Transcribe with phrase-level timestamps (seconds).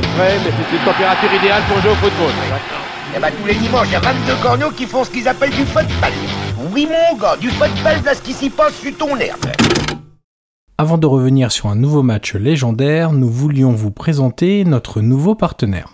[0.00, 2.32] fait frais, mais c'est une température idéale pour jouer au football.
[3.16, 5.50] Et bah tous les dimanches, il y a 22 corneaux qui font ce qu'ils appellent
[5.50, 6.12] du football.
[6.72, 9.46] Oui mon gars, du football, là ce qui s'y passe sur ton herbe.
[10.78, 15.92] Avant de revenir sur un nouveau match légendaire, nous voulions vous présenter notre nouveau partenaire.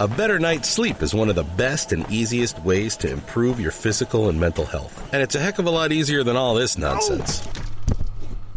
[0.00, 3.72] A better night's sleep is one of the best and easiest ways to improve your
[3.72, 4.94] physical and mental health.
[5.12, 7.42] And it's a heck of a lot easier than all this nonsense.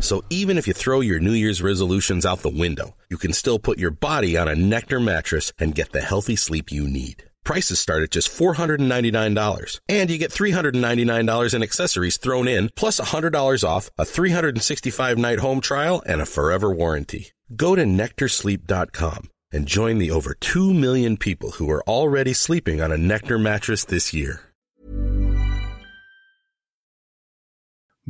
[0.01, 3.59] So even if you throw your New Year's resolutions out the window, you can still
[3.59, 7.23] put your body on a Nectar mattress and get the healthy sleep you need.
[7.43, 9.79] Prices start at just $499.
[9.87, 15.61] And you get $399 in accessories thrown in, plus $100 off, a 365 night home
[15.61, 17.31] trial, and a forever warranty.
[17.55, 22.91] Go to NectarSleep.com and join the over 2 million people who are already sleeping on
[22.91, 24.50] a Nectar mattress this year.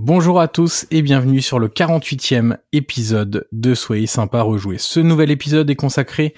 [0.03, 4.79] Bonjour à tous et bienvenue sur le 48e épisode de Soyez sympa rejouer.
[4.79, 6.33] Ce nouvel épisode est consacré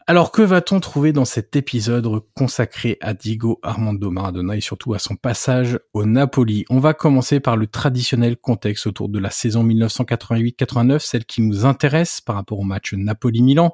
[0.07, 4.99] Alors que va-t-on trouver dans cet épisode consacré à Diego Armando Maradona et surtout à
[4.99, 6.63] son passage au Napoli?
[6.69, 11.65] On va commencer par le traditionnel contexte autour de la saison 1988-89, celle qui nous
[11.65, 13.73] intéresse par rapport au match Napoli-Milan.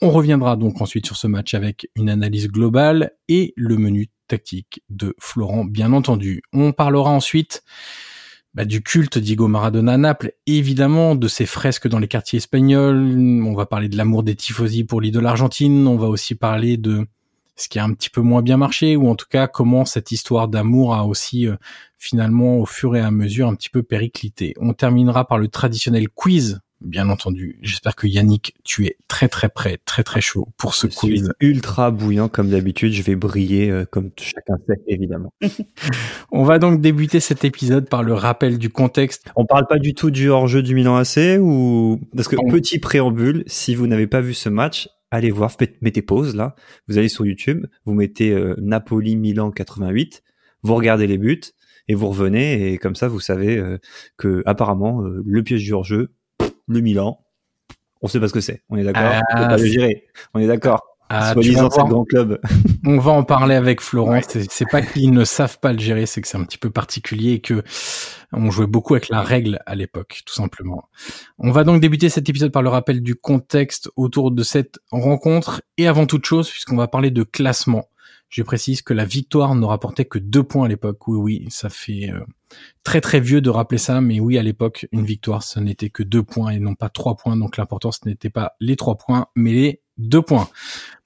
[0.00, 4.80] On reviendra donc ensuite sur ce match avec une analyse globale et le menu tactique
[4.90, 6.42] de Florent, bien entendu.
[6.52, 7.64] On parlera ensuite
[8.54, 13.42] bah, du culte Diego Maradona à Naples, évidemment de ses fresques dans les quartiers espagnols,
[13.44, 17.06] on va parler de l'amour des tifosi pour l'idole argentine, on va aussi parler de
[17.56, 20.12] ce qui a un petit peu moins bien marché, ou en tout cas comment cette
[20.12, 21.56] histoire d'amour a aussi euh,
[21.98, 24.54] finalement au fur et à mesure un petit peu périclité.
[24.60, 27.58] On terminera par le traditionnel quiz bien entendu.
[27.62, 31.24] J'espère que Yannick, tu es très très prêt, très très chaud pour ce je quiz.
[31.24, 35.32] Suis ultra bouillant comme d'habitude, je vais briller euh, comme chacun sait évidemment.
[36.32, 39.24] On va donc débuter cet épisode par le rappel du contexte.
[39.36, 43.44] On parle pas du tout du hors-jeu du Milan AC ou parce que petit préambule,
[43.46, 46.54] si vous n'avez pas vu ce match, allez voir, mettez pause là,
[46.88, 50.22] vous allez sur YouTube, vous mettez euh, Napoli Milan 88,
[50.62, 51.40] vous regardez les buts
[51.88, 53.78] et vous revenez et comme ça vous savez euh,
[54.16, 56.12] que apparemment euh, le piège du hors-jeu
[56.66, 57.20] le Milan,
[58.02, 58.62] on sait pas ce que c'est.
[58.68, 59.02] On est d'accord.
[59.04, 60.04] Ah, on peut pas le gérer.
[60.34, 60.82] On est d'accord.
[61.10, 62.40] Ah, Soi-disant, c'est grand club.
[62.86, 64.20] on va en parler avec Florent.
[64.26, 67.32] C'est pas qu'ils ne savent pas le gérer, c'est que c'est un petit peu particulier
[67.32, 67.62] et que
[68.32, 70.88] on jouait beaucoup avec la règle à l'époque, tout simplement.
[71.38, 75.62] On va donc débuter cet épisode par le rappel du contexte autour de cette rencontre
[75.76, 77.84] et avant toute chose, puisqu'on va parler de classement.
[78.28, 81.06] Je précise que la victoire ne rapportait que deux points à l'époque.
[81.06, 82.20] Oui, oui, ça fait euh,
[82.82, 86.02] très très vieux de rappeler ça, mais oui, à l'époque, une victoire, ce n'était que
[86.02, 87.36] deux points et non pas trois points.
[87.36, 90.48] Donc l'important, ce n'était pas les trois points, mais les deux points.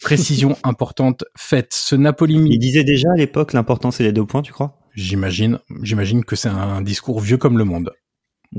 [0.01, 1.75] Précision importante faite.
[1.75, 2.37] Ce Napoli.
[2.49, 4.79] Il disait déjà à l'époque l'important c'est les deux points, tu crois?
[4.95, 5.59] J'imagine.
[5.83, 7.93] J'imagine que c'est un discours vieux comme le monde.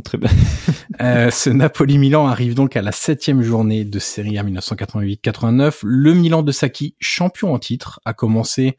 [0.04, 0.30] Très bien.
[1.02, 5.80] euh, ce Napoli-Milan arrive donc à la septième journée de Serie A 1988-89.
[5.84, 8.78] Le Milan de Sacchi, champion en titre, a commencé,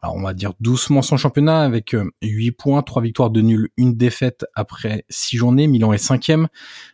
[0.00, 3.68] alors on va dire doucement son championnat avec 8 euh, points, 3 victoires de nul,
[3.76, 5.66] une défaite après 6 journées.
[5.66, 6.46] Milan est cinquième.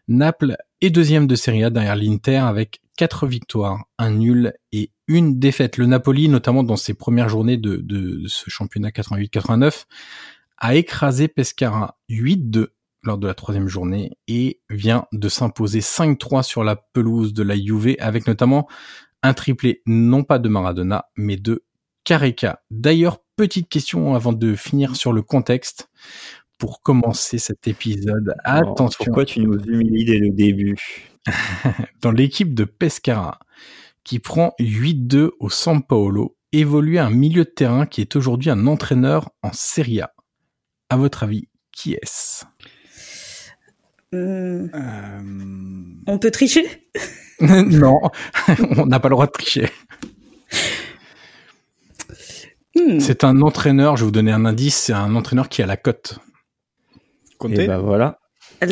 [0.09, 5.39] Naples est deuxième de Serie A derrière l'Inter avec 4 victoires, un nul et une
[5.39, 5.77] défaite.
[5.77, 9.85] Le Napoli, notamment dans ses premières journées de, de ce championnat 88-89,
[10.57, 12.69] a écrasé Pescara 8-2
[13.03, 17.57] lors de la troisième journée et vient de s'imposer 5-3 sur la pelouse de la
[17.57, 18.69] Juve avec notamment
[19.23, 21.65] un triplé non pas de Maradona mais de
[22.05, 22.63] Careca.
[22.71, 25.89] D'ailleurs, petite question avant de finir sur le contexte
[26.59, 28.35] pour commencer cet épisode.
[28.45, 29.05] Attention.
[29.05, 30.77] Pourquoi tu nous humilies dès le début
[32.03, 33.39] Dans l'équipe de Pescara
[34.05, 38.67] qui prend 8-2 au San Paolo évolue un milieu de terrain qui est aujourd'hui un
[38.67, 40.13] entraîneur en Serie A.
[40.89, 42.45] À votre avis, qui est-ce?
[44.13, 46.03] Hmm.
[46.07, 46.65] On peut tricher
[47.41, 48.01] Non,
[48.77, 49.71] on n'a pas le droit de tricher.
[52.75, 53.01] Hmm.
[53.01, 55.77] C'est un entraîneur, je vais vous donner un indice, c'est un entraîneur qui a la
[55.77, 56.19] cote.
[57.39, 58.21] Comté Et bah voilà.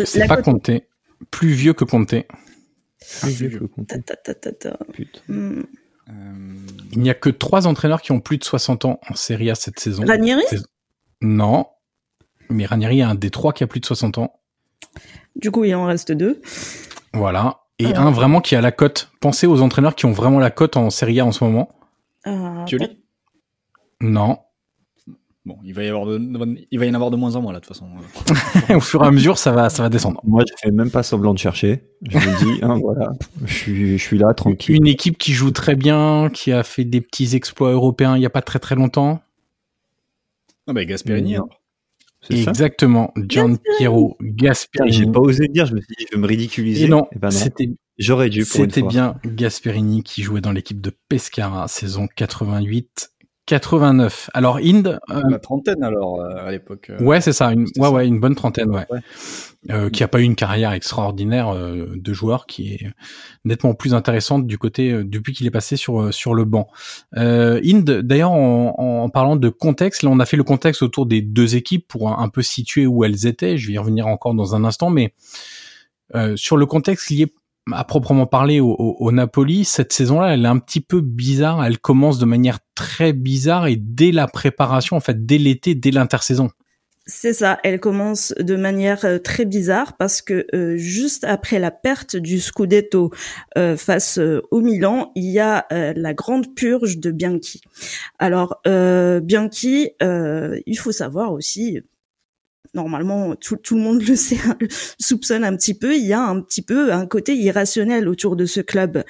[0.04, 0.86] C'est pas Comté.
[1.30, 2.26] Plus vieux que Comté.
[3.22, 3.96] Plus vieux que Comté.
[5.28, 5.62] Hmm.
[6.92, 9.54] Il n'y a que trois entraîneurs qui ont plus de 60 ans en Serie A
[9.54, 10.04] cette saison.
[10.06, 10.44] Ranieri
[11.20, 11.66] Non.
[12.50, 14.40] Mais Ranieri est un des trois qui a plus de 60 ans.
[15.38, 16.40] Du coup, il en reste deux.
[17.12, 17.60] Voilà.
[17.78, 19.10] Et un vraiment qui a la cote.
[19.20, 21.68] Pensez aux entraîneurs qui ont vraiment la cote en Serie A en ce moment.
[22.26, 22.64] Euh,
[24.00, 24.38] non.
[25.46, 26.20] Bon, il va y avoir de,
[26.70, 27.88] il va y en avoir de moins en moins là de toute façon.
[28.74, 30.20] Au fur et à mesure, ça va, ça va descendre.
[30.24, 31.84] Moi, je fais même pas semblant de chercher.
[32.02, 33.12] Je me dis, hein, voilà,
[33.46, 34.76] je suis, je suis là tranquille.
[34.76, 38.26] Une équipe qui joue très bien, qui a fait des petits exploits européens il y
[38.26, 39.22] a pas très très longtemps.
[40.66, 41.36] Ah bah Gasperini.
[41.36, 41.48] Hein.
[42.30, 44.92] Exactement, Gian Piero Gasperini.
[44.92, 46.84] J'ai pas osé dire, je me suis dit, je vais me ridiculiser.
[46.84, 50.92] Et non, eh ben c'était J'aurais dû C'était bien Gasperini qui jouait dans l'équipe de
[51.08, 53.10] Pescara, saison 88
[53.48, 54.28] 89.
[54.34, 56.90] Alors Inde, euh, la trentaine alors euh, à l'époque.
[56.90, 58.86] Euh, ouais, c'est ça, une ouais ouais, une bonne trentaine, ouais.
[59.70, 62.86] Euh, qui a pas eu une carrière extraordinaire de joueur qui est
[63.46, 66.68] nettement plus intéressante du côté depuis qu'il est passé sur sur le banc.
[67.16, 71.22] Inde, d'ailleurs en, en, parlant de contexte, là on a fait le contexte autour des
[71.22, 74.34] deux équipes pour un, un peu situer où elles étaient, je vais y revenir encore
[74.34, 75.14] dans un instant mais
[76.36, 77.32] sur le contexte lié
[77.72, 81.64] à proprement parler au, Napoli, cette saison-là, elle est un petit peu bizarre.
[81.64, 85.90] Elle commence de manière très bizarre et dès la préparation, en fait, dès l'été, dès
[85.90, 86.50] l'intersaison.
[87.10, 91.70] C'est ça, elle commence de manière euh, très bizarre parce que euh, juste après la
[91.70, 93.10] perte du Scudetto
[93.56, 97.62] euh, face au Milan, il y a la grande purge de Bianchi.
[98.18, 101.80] Alors Bianchi, il faut savoir aussi,
[102.74, 104.56] normalement tout, tout, le monde le sait, hein,
[104.98, 108.46] soupçonne un petit peu, il y a un petit peu un côté irrationnel autour de
[108.46, 109.04] ce club.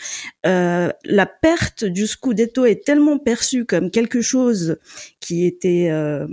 [0.47, 4.79] Euh, la perte du Scudetto est tellement perçue comme quelque chose
[5.21, 6.27] qui était euh,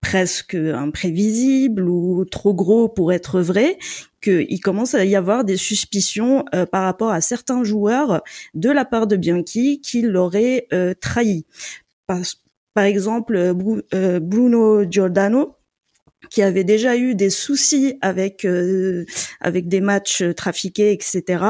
[0.00, 3.78] presque imprévisible ou trop gros pour être vrai,
[4.22, 8.22] qu'il commence à y avoir des suspicions euh, par rapport à certains joueurs
[8.54, 11.46] de la part de Bianchi qui l'auraient euh, trahi.
[12.06, 12.20] Par,
[12.74, 13.54] par exemple,
[14.22, 15.57] Bruno Giordano,
[16.30, 19.04] qui avait déjà eu des soucis avec euh,
[19.40, 21.44] avec des matchs trafiqués, etc.,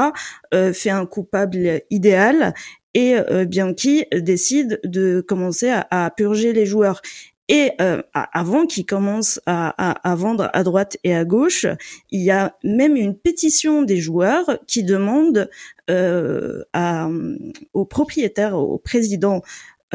[0.53, 2.53] euh, fait un coupable idéal
[2.93, 7.01] et euh, Bianchi décide de commencer à, à purger les joueurs.
[7.49, 11.65] Et euh, avant qu'ils commencent à, à, à, vendre à droite et à gauche,
[12.11, 15.49] il y a même une pétition des joueurs qui demande
[15.89, 17.09] euh, à,
[17.73, 19.41] au propriétaire, au président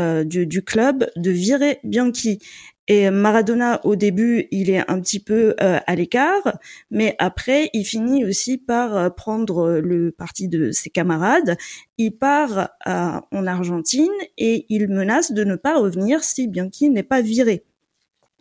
[0.00, 2.40] euh, du, du, club de virer Bianchi.
[2.86, 6.58] Et Maradona, au début, il est un petit peu euh, à l'écart,
[6.90, 11.56] mais après, il finit aussi par euh, prendre le parti de ses camarades.
[11.96, 17.02] Il part euh, en Argentine et il menace de ne pas revenir si Bianchi n'est
[17.02, 17.64] pas viré.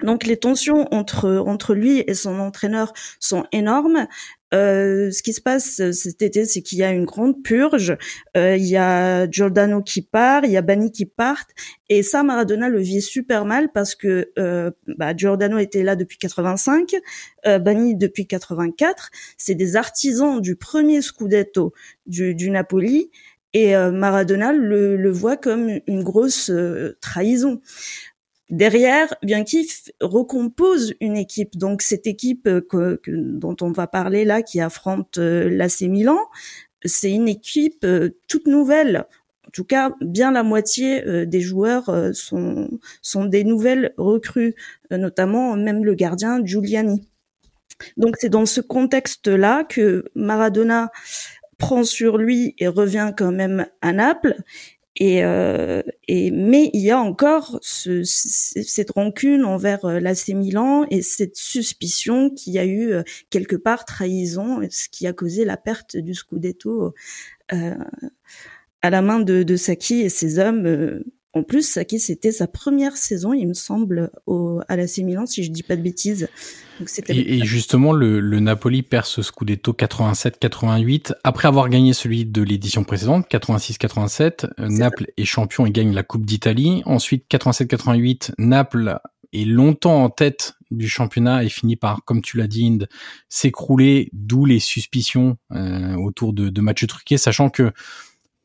[0.01, 4.07] Donc les tensions entre entre lui et son entraîneur sont énormes.
[4.53, 7.97] Euh, ce qui se passe euh, cet été, c'est qu'il y a une grande purge.
[8.37, 11.45] Euh, il y a Giordano qui part, il y a Bani qui part,
[11.89, 16.17] et ça, Maradona le vit super mal parce que euh, bah, Giordano était là depuis
[16.17, 16.95] 85,
[17.45, 19.09] euh, Bani depuis 84.
[19.37, 21.73] C'est des artisans du premier Scudetto
[22.05, 23.11] du, du Napoli.
[23.55, 26.51] Et Maradona le, le, voit comme une grosse
[27.01, 27.61] trahison.
[28.53, 29.67] Derrière, Bianchi
[29.99, 31.57] recompose une équipe.
[31.57, 36.19] Donc cette équipe euh, que, dont on va parler là, qui affronte euh, l'AC Milan,
[36.85, 39.07] c'est une équipe euh, toute nouvelle.
[39.47, 42.69] En tout cas, bien la moitié des joueurs sont,
[43.01, 44.55] sont des nouvelles recrues,
[44.89, 47.07] notamment même le gardien Giuliani.
[47.97, 50.91] Donc c'est dans ce contexte-là que Maradona
[51.59, 54.37] prend sur lui et revient quand même à Naples
[54.95, 60.85] et, euh, et, mais il y a encore ce, cette rancune envers euh, l'AC Milan
[60.91, 65.45] et cette suspicion qu'il y a eu euh, quelque part trahison, ce qui a causé
[65.45, 66.93] la perte du Scudetto
[67.53, 67.75] euh,
[68.83, 71.03] à la main de, de Saki et ses hommes.
[71.35, 75.25] Euh, en plus, Saki, c'était sa première saison, il me semble, au, à l'AC Milan,
[75.25, 76.29] si je dis pas de bêtises.
[77.07, 82.41] Et, et, justement, le, le, Napoli perd ce Scudetto 87-88 après avoir gagné celui de
[82.41, 84.49] l'édition précédente, 86-87.
[84.57, 86.81] Naples est champion et gagne la Coupe d'Italie.
[86.85, 88.99] Ensuite, 87-88, Naples
[89.33, 92.79] est longtemps en tête du championnat et finit par, comme tu l'as dit,
[93.29, 97.71] s'écrouler, d'où les suspicions euh, autour de, de matchs truqués, sachant que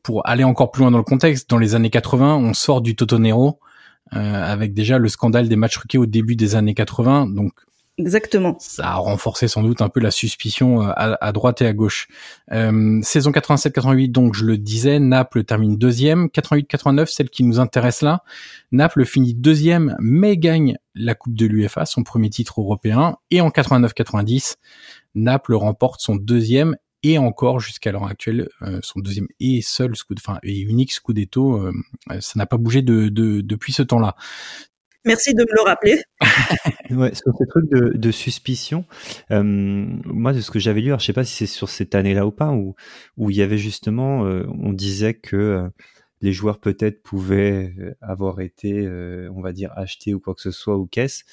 [0.03, 2.95] pour aller encore plus loin dans le contexte, dans les années 80, on sort du
[2.95, 3.59] Totonero
[4.15, 7.51] euh, avec déjà le scandale des matchs truqués au début des années 80, donc
[7.99, 8.55] Exactement.
[8.59, 12.07] Ça a renforcé sans doute un peu la suspicion euh, à, droite et à gauche.
[12.51, 16.27] Euh, saison 87-88, donc je le disais, Naples termine deuxième.
[16.27, 18.23] 88-89, celle qui nous intéresse là.
[18.71, 23.17] Naples finit deuxième, mais gagne la Coupe de l'UEFA, son premier titre européen.
[23.31, 24.55] Et en 89-90,
[25.15, 30.39] Naples remporte son deuxième et encore jusqu'à l'heure actuelle euh, son deuxième et seul enfin
[30.43, 31.61] et unique scudetto.
[31.61, 31.71] Euh,
[32.19, 34.15] ça n'a pas bougé de, de, depuis ce temps-là.
[35.05, 36.01] Merci de me le rappeler.
[36.91, 38.85] ouais, sur ces trucs de, de suspicion,
[39.31, 41.95] euh, moi de ce que j'avais lu, alors je sais pas si c'est sur cette
[41.95, 42.75] année-là ou pas, où
[43.15, 45.69] où il y avait justement, euh, on disait que euh,
[46.21, 48.85] les joueurs peut-être pouvaient avoir été,
[49.33, 51.23] on va dire, achetés ou quoi que ce soit ou caisse,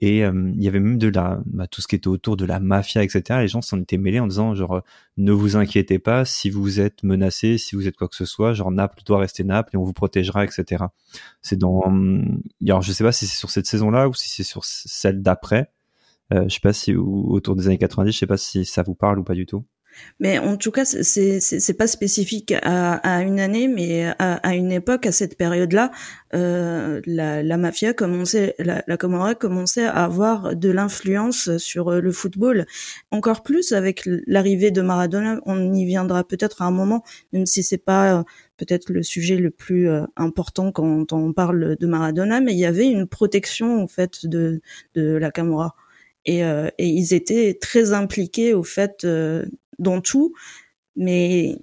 [0.00, 2.46] et euh, il y avait même de la, bah, tout ce qui était autour de
[2.46, 3.40] la mafia, etc.
[3.40, 4.82] Les gens s'en étaient mêlés en disant genre
[5.18, 8.54] ne vous inquiétez pas, si vous êtes menacé, si vous êtes quoi que ce soit,
[8.54, 10.84] genre Naples doit rester Naples et on vous protégera, etc.
[11.42, 11.82] C'est dans,
[12.62, 15.70] alors je sais pas si c'est sur cette saison-là ou si c'est sur celle d'après.
[16.32, 18.94] Euh, je sais pas si autour des années 90, je sais pas si ça vous
[18.94, 19.64] parle ou pas du tout.
[20.18, 24.54] Mais en tout cas, c'est c'est pas spécifique à, à, une année, mais à, à
[24.54, 25.90] une époque, à cette période-là,
[26.34, 32.12] euh, la, la, mafia commençait, la, la Camorra commençait à avoir de l'influence sur le
[32.12, 32.66] football,
[33.10, 35.40] encore plus avec l'arrivée de Maradona.
[35.46, 37.02] On y viendra peut-être à un moment,
[37.32, 38.22] même si c'est pas euh,
[38.58, 42.66] peut-être le sujet le plus euh, important quand on parle de Maradona, mais il y
[42.66, 44.60] avait une protection en fait de
[44.94, 45.74] de la Camorra.
[46.26, 49.44] Et, euh, et, ils étaient très impliqués au fait euh,
[49.80, 50.34] dans tout,
[50.94, 51.58] mais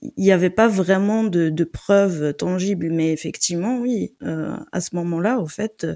[0.00, 2.90] il n'y avait pas vraiment de, preuves tangibles.
[2.90, 5.86] Mais effectivement, oui, euh, à ce moment-là, au fait,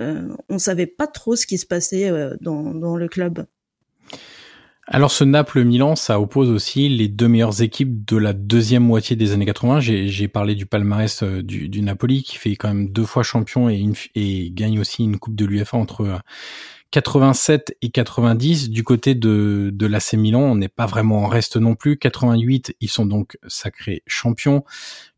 [0.00, 3.46] euh, on savait pas trop ce qui se passait euh, dans, le club.
[4.86, 9.32] Alors ce Naples-Milan, ça oppose aussi les deux meilleures équipes de la deuxième moitié des
[9.32, 9.80] années 80.
[9.80, 13.84] J'ai parlé du palmarès euh, du, Napoli qui fait quand même deux fois champion et,
[14.14, 16.20] et gagne aussi une coupe de l'UEFA entre
[16.90, 21.56] 87 et 90 du côté de, de l'AC Milan, on n'est pas vraiment en reste
[21.56, 21.98] non plus.
[21.98, 24.64] 88, ils sont donc sacrés champions.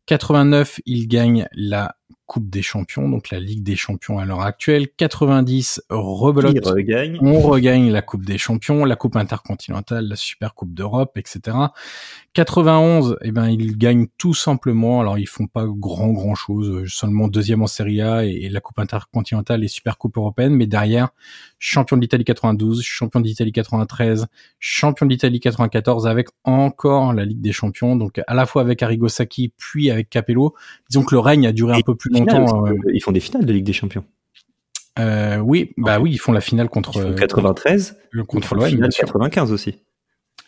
[0.07, 1.95] 89, ils gagnent la
[2.29, 4.87] Coupe des Champions, donc la Ligue des Champions à l'heure actuelle.
[4.95, 6.57] 90, rebelote.
[7.21, 11.57] On regagne la Coupe des Champions, la Coupe intercontinentale, la Super Coupe d'Europe, etc.
[12.33, 15.01] 91, eh ben ils gagnent tout simplement.
[15.01, 18.77] Alors ils font pas grand grand chose, seulement deuxième en Serie A et, la Coupe
[18.77, 21.09] intercontinentale et Super Coupe européenne, mais derrière
[21.57, 24.27] champion d'Italie 92, champion d'Italie 93,
[24.59, 27.95] champion d'Italie 94 avec encore la Ligue des Champions.
[27.95, 30.53] Donc à la fois avec Arrigo Sacchi puis avec Capello.
[30.91, 32.65] Disons que le règne a duré un peu plus longtemps.
[32.67, 34.05] Euh, ils font des finales de Ligue des Champions.
[34.97, 39.75] Euh, oui, bah oui, ils font la finale contre 93, euh, contre l'OM, 95 aussi.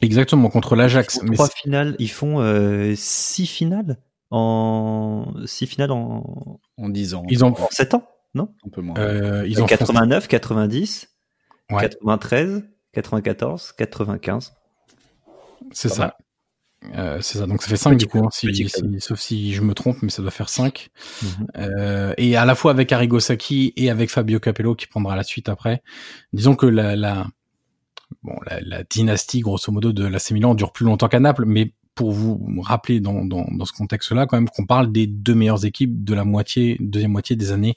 [0.01, 1.19] Exactement contre l'Ajax.
[1.23, 3.97] Ils trois finales, ils font euh, six finales
[4.31, 7.23] en six finales en en 10 ans.
[7.29, 8.53] Ils ont en 7 ans, non?
[8.65, 8.97] Un peu moins.
[8.97, 11.09] Euh, ils ont 89, 90,
[11.69, 11.81] ouais.
[11.81, 12.63] 93,
[12.93, 14.53] 94, 95.
[15.71, 16.17] C'est ça.
[16.97, 18.69] Euh, c'est ça, donc ça fait 5 du coup, hein, si, si,
[19.00, 20.89] sauf si je me trompe, mais ça doit faire 5.
[21.21, 21.45] Mm -hmm.
[21.57, 25.23] euh, et à la fois avec Arrigo Sacchi et avec Fabio Capello qui prendra la
[25.23, 25.83] suite après.
[26.33, 27.27] Disons que la, la,
[28.23, 31.73] bon, la, la dynastie grosso modo de l'AC Milan dure plus longtemps qu'à Naples, mais
[31.93, 35.65] pour vous rappeler dans, dans, dans ce contexte-là quand même qu'on parle des deux meilleures
[35.65, 37.75] équipes de la moitié, deuxième moitié des années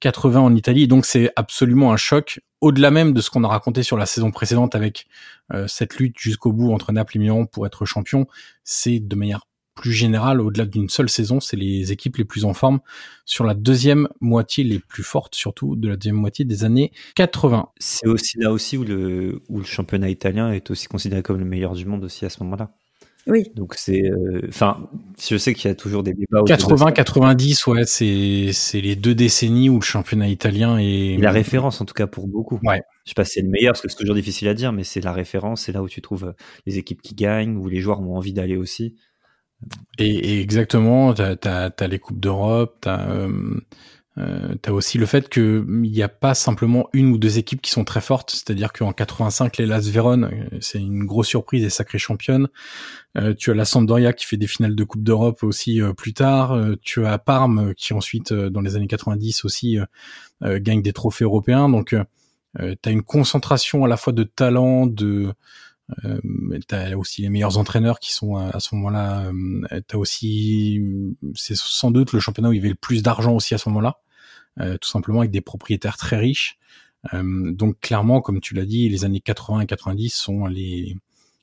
[0.00, 0.86] 80 en Italie.
[0.86, 4.30] Donc c'est absolument un choc, au-delà même de ce qu'on a raconté sur la saison
[4.30, 5.06] précédente avec
[5.52, 8.26] euh, cette lutte jusqu'au bout entre Naples et Milan pour être champion.
[8.64, 9.46] C'est de manière
[9.78, 12.80] plus générale, au-delà d'une seule saison, c'est les équipes les plus en forme
[13.24, 17.68] sur la deuxième moitié, les plus fortes surtout de la deuxième moitié des années 80.
[17.78, 21.44] C'est aussi là aussi où le, où le championnat italien est aussi considéré comme le
[21.44, 22.72] meilleur du monde aussi à ce moment-là.
[23.28, 23.50] Oui.
[23.54, 24.10] Donc c'est,
[24.48, 26.42] enfin, euh, je sais qu'il y a toujours des débats.
[26.42, 31.84] 80-90, ouais, c'est c'est les deux décennies où le championnat italien est la référence en
[31.84, 32.58] tout cas pour beaucoup.
[32.64, 32.80] Ouais.
[33.04, 34.84] Je sais pas si c'est le meilleur parce que c'est toujours difficile à dire, mais
[34.84, 36.32] c'est la référence, c'est là où tu trouves euh,
[36.66, 38.96] les équipes qui gagnent, où les joueurs ont envie d'aller aussi.
[39.98, 43.60] Et, et exactement, t'as as, as, les coupes d'Europe, t'as euh,
[44.18, 47.60] euh, t'as aussi le fait que il n'y a pas simplement une ou deux équipes
[47.60, 50.28] qui sont très fortes, c'est-à-dire qu'en 85 les Las Véron,
[50.60, 52.48] c'est une grosse surprise et sacrée championne.
[53.16, 56.14] Euh, tu as la Sampdoria qui fait des finales de Coupe d'Europe aussi euh, plus
[56.14, 56.52] tard.
[56.52, 59.78] Euh, tu as Parme qui ensuite dans les années 90 aussi
[60.42, 61.68] gagne des trophées européens.
[61.68, 61.94] Donc
[62.58, 65.32] tu as une concentration à la fois de talent, de
[66.04, 66.20] euh,
[66.66, 69.30] t'as aussi les meilleurs entraîneurs qui sont à, à ce moment-là.
[69.72, 70.80] Euh, t'as aussi,
[71.34, 73.68] c'est sans doute le championnat où il y avait le plus d'argent aussi à ce
[73.70, 73.98] moment-là.
[74.60, 76.58] Euh, tout simplement avec des propriétaires très riches.
[77.14, 80.96] Euh, donc clairement, comme tu l'as dit, les années 80 et 90 sont les,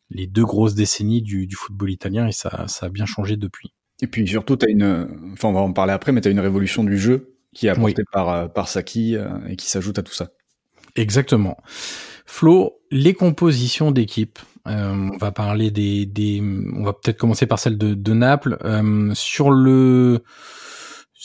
[0.10, 3.74] les deux grosses décennies du, du football italien et ça, ça a bien changé depuis.
[4.02, 6.32] Et puis surtout, tu as une, enfin on va en parler après, mais tu as
[6.32, 8.06] une révolution du jeu qui est apportée oui.
[8.12, 9.16] par, par Saki
[9.48, 10.32] et qui s'ajoute à tout ça.
[10.96, 11.58] Exactement.
[12.26, 14.40] Flo, les compositions d'équipe.
[14.68, 18.58] Euh, on va parler des, des on va peut-être commencer par celle de, de Naples.
[18.64, 20.24] Euh, sur le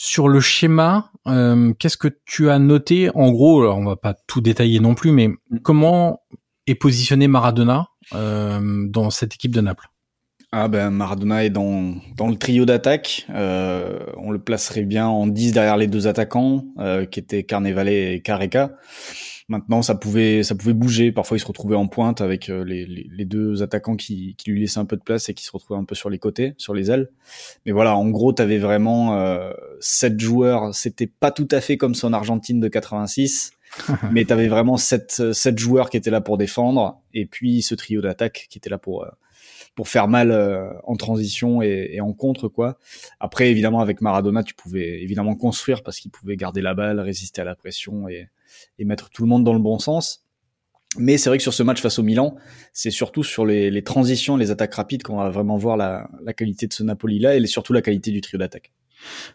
[0.03, 3.11] sur le schéma, euh, qu'est-ce que tu as noté?
[3.13, 5.29] En gros, alors on va pas tout détailler non plus, mais
[5.61, 6.23] comment
[6.65, 9.89] est positionné Maradona euh, dans cette équipe de Naples?
[10.51, 13.27] Ah ben Maradona est dans, dans le trio d'attaque.
[13.29, 17.89] Euh, on le placerait bien en 10 derrière les deux attaquants, euh, qui étaient Carnevale
[17.89, 18.71] et Careca.
[19.47, 21.11] Maintenant, ça pouvait, ça pouvait bouger.
[21.11, 24.51] Parfois, il se retrouvait en pointe avec euh, les, les, les deux attaquants qui, qui,
[24.51, 26.53] lui laissaient un peu de place et qui se retrouvaient un peu sur les côtés,
[26.57, 27.09] sur les ailes.
[27.65, 30.73] Mais voilà, en gros, tu avais vraiment euh, sept joueurs.
[30.73, 33.53] C'était pas tout à fait comme son Argentine de 86,
[34.11, 37.01] mais tu avais vraiment sept, sept joueurs qui étaient là pour défendre.
[37.13, 39.09] Et puis ce trio d'attaque qui était là pour euh,
[39.75, 42.77] pour faire mal euh, en transition et, et, en contre quoi.
[43.19, 47.41] Après évidemment avec Maradona tu pouvais évidemment construire parce qu'il pouvait garder la balle, résister
[47.41, 48.27] à la pression et,
[48.79, 50.25] et mettre tout le monde dans le bon sens.
[50.97, 52.35] Mais c'est vrai que sur ce match face au Milan,
[52.73, 56.33] c'est surtout sur les, les, transitions, les attaques rapides qu'on va vraiment voir la, la
[56.33, 58.73] qualité de ce Napoli-là et surtout la qualité du trio d'attaque.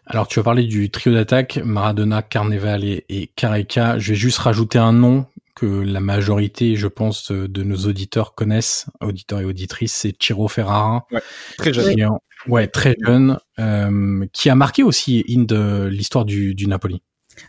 [0.05, 3.97] Alors tu as parlé du trio d'attaque, Maradona, Carneval et, et Careca.
[3.97, 8.85] Je vais juste rajouter un nom que la majorité, je pense, de nos auditeurs connaissent,
[9.01, 11.07] auditeurs et auditrices, c'est Ciro Ferrara.
[11.11, 11.21] Ouais,
[11.57, 11.95] très jeune.
[11.95, 12.03] Qui,
[12.51, 17.01] ouais, très jeune, euh, qui a marqué aussi de l'histoire du, du Napoli.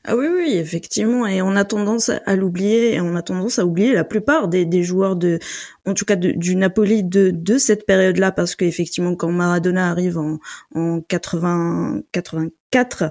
[0.04, 3.66] Ah oui, oui, effectivement, et on a tendance à l'oublier, et on a tendance à
[3.66, 5.38] oublier la plupart des, des joueurs de,
[5.86, 10.38] en tout cas du Napoli de, de cette période-là, parce qu'effectivement, quand Maradona arrive en,
[10.74, 13.10] en 80, 84,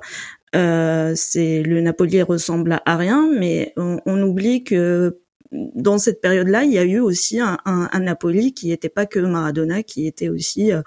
[0.55, 5.20] euh, c'est le Napoli ressemble à rien, mais on, on oublie que
[5.51, 9.05] dans cette période-là, il y a eu aussi un, un, un Napoli qui n'était pas
[9.05, 10.81] que Maradona, qui était aussi euh,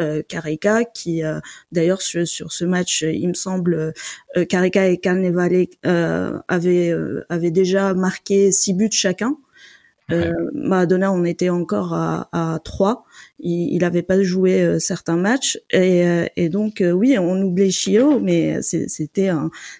[0.00, 1.40] euh Carica, qui euh,
[1.72, 3.92] d'ailleurs sur, sur, ce match, il me semble,
[4.36, 6.94] euh, Carica et Carnevale euh, avaient,
[7.28, 9.36] avaient déjà marqué six buts chacun.
[10.08, 10.30] Ouais.
[10.54, 13.04] Maradona, on était encore à, à trois.
[13.40, 16.04] Il n'avait pas joué certains matchs et,
[16.36, 19.30] et donc oui, on oublie Chio, mais c'était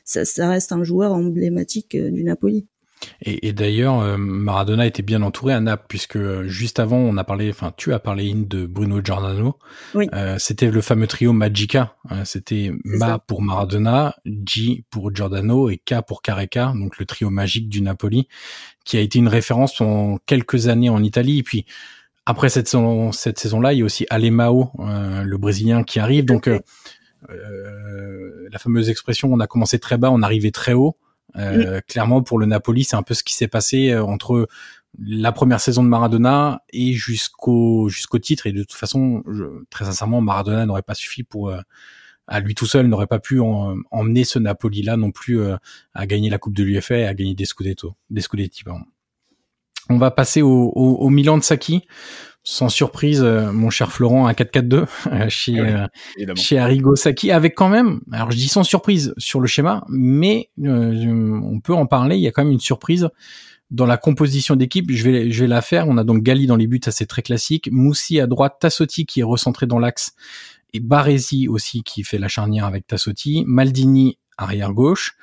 [0.05, 2.67] ça, ça reste un joueur emblématique du Napoli.
[3.23, 7.17] Et, et d'ailleurs, euh, Maradona était bien entouré à Naples, puisque euh, juste avant, on
[7.17, 9.59] a parlé, enfin, tu as parlé de Bruno Giordano.
[9.95, 10.09] Oui.
[10.15, 11.97] Euh, c'était le fameux trio Magica.
[12.13, 13.19] Euh, c'était Ma ça.
[13.19, 18.29] pour Maradona, G pour Giordano et K pour Careca, donc le trio magique du Napoli,
[18.85, 21.39] qui a été une référence pendant quelques années en Italie.
[21.39, 21.67] Et puis,
[22.25, 26.25] après cette saison, cette saison-là, il y a aussi Alemao, le Brésilien, qui arrive.
[26.25, 26.49] Donc,
[27.29, 30.97] la fameuse expression, on a commencé très bas, on arrivait très haut.
[31.37, 34.49] Euh, clairement, pour le Napoli, c'est un peu ce qui s'est passé euh, entre
[34.99, 38.47] la première saison de Maradona et jusqu'au jusqu'au titre.
[38.47, 41.61] Et de toute façon, je, très sincèrement, Maradona n'aurait pas suffi pour euh,
[42.27, 45.57] à lui tout seul n'aurait pas pu en, emmener ce Napoli là non plus euh,
[45.95, 48.85] à gagner la Coupe de l'UFA et à gagner des Scudetto, des Scudetti pardon.
[49.89, 51.85] On va passer au, au, au Milan de Saki
[52.49, 57.57] sans surprise, euh, mon cher Florent, un 4-4-2 euh, chez oui, chez Arrigo Saki, avec
[57.57, 61.87] quand même, alors je dis sans surprise sur le schéma, mais euh, on peut en
[61.87, 62.17] parler.
[62.17, 63.09] Il y a quand même une surprise
[63.73, 64.93] dans la composition d'équipe.
[64.93, 65.89] Je vais je vais la faire.
[65.89, 67.69] On a donc Gali dans les buts, ça c'est très classique.
[67.73, 70.13] Moussi à droite, Tassotti qui est recentré dans l'axe
[70.73, 75.17] et Baresi aussi qui fait la charnière avec Tassotti, Maldini arrière gauche.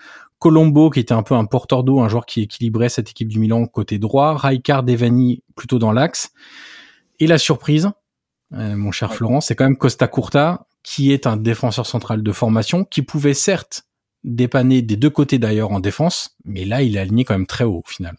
[0.44, 3.40] Colombo qui était un peu un porteur d'eau, un joueur qui équilibrait cette équipe du
[3.40, 6.32] Milan côté droit, Raikard Devani plutôt dans l'axe.
[7.22, 7.90] Et la surprise,
[8.52, 12.32] euh, mon cher Florent, c'est quand même Costa Curta, qui est un défenseur central de
[12.34, 13.84] formation, qui pouvait certes
[14.26, 17.64] dépanner des deux côtés d'ailleurs en défense, mais là il est aligné quand même très
[17.64, 18.18] haut au final.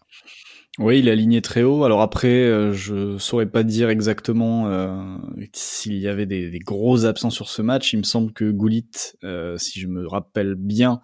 [0.77, 1.85] Oui, il est aligné très haut.
[1.85, 5.17] Alors après, euh, je saurais pas dire exactement euh,
[5.53, 7.93] s'il y avait des, des, gros absents sur ce match.
[7.93, 8.89] Il me semble que Goulit,
[9.23, 10.99] euh, si je me rappelle bien,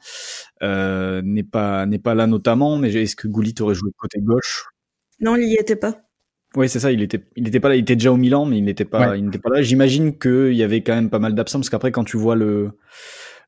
[0.61, 2.77] euh, n'est pas n'est pas là notamment.
[2.77, 4.65] Mais est-ce que Goulit aurait joué côté gauche?
[5.21, 6.01] Non, il y était pas.
[6.57, 6.91] Oui, c'est ça.
[6.91, 7.75] Il était, il était pas là.
[7.75, 9.19] Il était déjà au Milan, mais il n'était pas, ouais.
[9.19, 9.61] il n'était pas là.
[9.61, 12.71] J'imagine qu'il y avait quand même pas mal d'absents parce qu'après, quand tu vois le,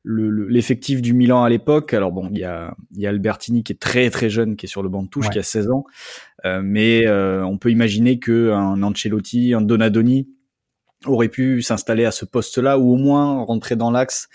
[0.04, 3.64] l'effectif le, du Milan à l'époque, alors bon, il y a, il y a Albertini
[3.64, 5.32] qui est très très jeune, qui est sur le banc de touche, ouais.
[5.32, 5.84] qui a 16 ans,
[6.44, 10.28] euh, mais euh, on peut imaginer que un Ancelotti, un Donadoni
[11.06, 14.28] aurait pu s'installer à ce poste-là ou au moins rentrer dans l'axe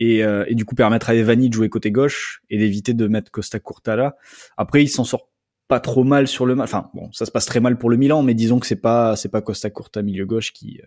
[0.00, 3.08] et, euh, et, du coup permettre à Evani de jouer côté gauche et d'éviter de
[3.08, 4.16] mettre Costa Curta là.
[4.56, 5.30] Après, il s'en sort
[5.66, 6.58] pas trop mal sur le.
[6.58, 9.16] Enfin, bon, ça se passe très mal pour le Milan, mais disons que c'est pas
[9.16, 10.80] c'est pas Costa Curta milieu gauche qui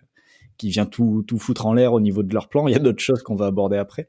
[0.56, 2.66] qui vient tout tout foutre en l'air au niveau de leur plan.
[2.68, 4.08] Il y a d'autres choses qu'on va aborder après,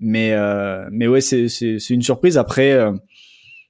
[0.00, 2.38] mais euh, mais ouais, c'est c'est c'est une surprise.
[2.38, 2.92] Après, euh,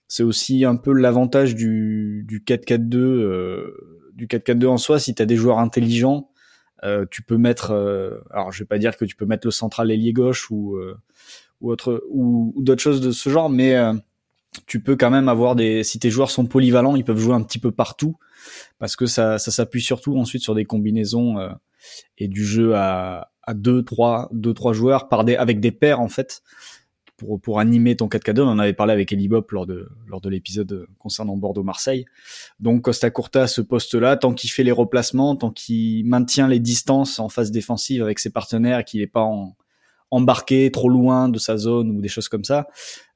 [0.09, 4.99] c'est aussi un peu l'avantage du du 4-4-2 euh, du 4-4-2 en soi.
[4.99, 6.31] Si t'as des joueurs intelligents,
[6.85, 7.73] euh, tu peux mettre.
[7.73, 10.79] Euh, alors, je vais pas dire que tu peux mettre le central ailier gauche ou
[11.61, 13.77] ou autre ou, ou d'autres choses de ce genre, mais
[14.67, 17.43] tu peux quand même avoir des si tes joueurs sont polyvalents, ils peuvent jouer un
[17.43, 18.17] petit peu partout
[18.79, 21.51] parce que ça ça s'appuie surtout ensuite sur des combinaisons euh,
[22.19, 26.01] et du jeu à à deux trois deux trois joueurs par des avec des paires
[26.01, 26.43] en fait
[27.17, 28.43] pour pour animer ton 4K2.
[28.43, 32.07] On en avait parlé avec Eli lors de lors de l'épisode concernant Bordeaux Marseille.
[32.61, 37.19] Donc Costa Curta ce poste-là, tant qu'il fait les replacements, tant qu'il maintient les distances
[37.19, 39.57] en phase défensive avec ses partenaires, qu'il n'est pas en
[40.11, 42.67] embarqué trop loin de sa zone ou des choses comme ça,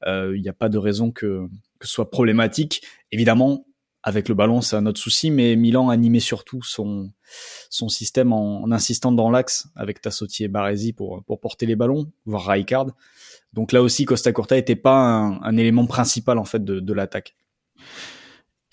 [0.07, 1.47] euh, il n'y a pas de raison que,
[1.79, 2.83] que ce soit problématique.
[3.11, 3.67] Évidemment,
[4.03, 7.11] avec le ballon, c'est un autre souci, mais Milan animait surtout son,
[7.71, 12.11] son système en, insistant dans l'axe avec Tassotti et Baresi pour, pour porter les ballons,
[12.27, 12.91] voire Rijkaard.
[13.53, 16.93] Donc là aussi, Costa Curta n'était pas un, un, élément principal en fait de, de
[16.93, 17.37] l'attaque.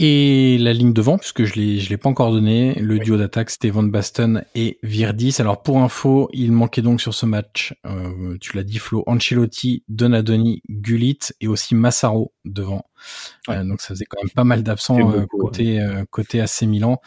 [0.02, 3.50] Et la ligne devant, puisque je l'ai, je l'ai pas encore donné, le duo d'attaque
[3.50, 5.36] c'était Van Basten et Virdis.
[5.40, 9.84] Alors pour info, il manquait donc sur ce match, euh, tu l'as dit Flo, Ancelotti,
[9.90, 12.86] Donadoni, Gullit et aussi Massaro devant.
[13.50, 17.02] Euh, donc ça faisait quand même pas mal d'absents euh, côté euh, côté AC Milan,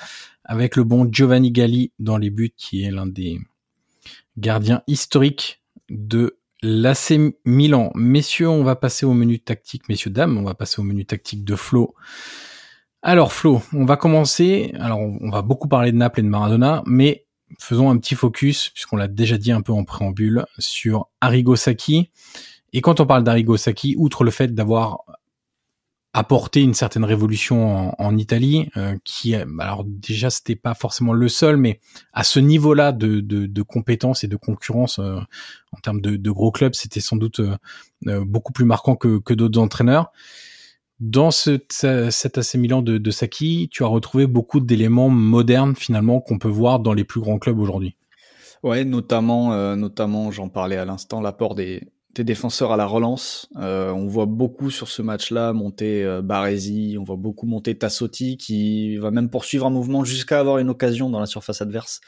[0.45, 3.39] avec le bon Giovanni Galli dans les buts, qui est l'un des
[4.37, 7.15] gardiens historiques de l'AC
[7.47, 7.91] Milan.
[7.95, 11.43] Messieurs, on va passer au menu tactique, messieurs dames, on va passer au menu tactique
[11.43, 11.95] de Flo.
[13.05, 14.73] Alors Flo, on va commencer.
[14.79, 17.27] Alors on va beaucoup parler de Naples et de Maradona, mais
[17.59, 22.11] faisons un petit focus puisqu'on l'a déjà dit un peu en préambule sur Arrigo Sacchi.
[22.73, 25.01] Et quand on parle d'Arrigo Sacchi, outre le fait d'avoir
[26.15, 31.57] apporté une certaine révolution en, Italie, euh, qui alors déjà c'était pas forcément le seul,
[31.57, 31.81] mais
[32.13, 35.19] à ce niveau-là de, de, de compétences et de concurrence euh,
[35.73, 40.13] en termes de, gros clubs, c'était sans doute euh, beaucoup plus marquant que d'autres entraîneurs
[41.01, 41.59] dans ce,
[42.11, 46.49] cet AC Milan de, de Saki, tu as retrouvé beaucoup d'éléments modernes finalement qu'on peut
[46.49, 47.97] voir dans les plus grands clubs aujourd'hui.
[48.63, 51.83] Ouais, notamment, euh, notamment, j'en parlais à l'instant, l'apport des,
[52.15, 53.49] des défenseurs à la relance.
[53.57, 58.37] Euh, on voit beaucoup sur ce match-là monter euh, Baresi, on voit beaucoup monter Tassotti
[58.37, 62.01] qui va même poursuivre un mouvement jusqu'à avoir une occasion dans la surface adverse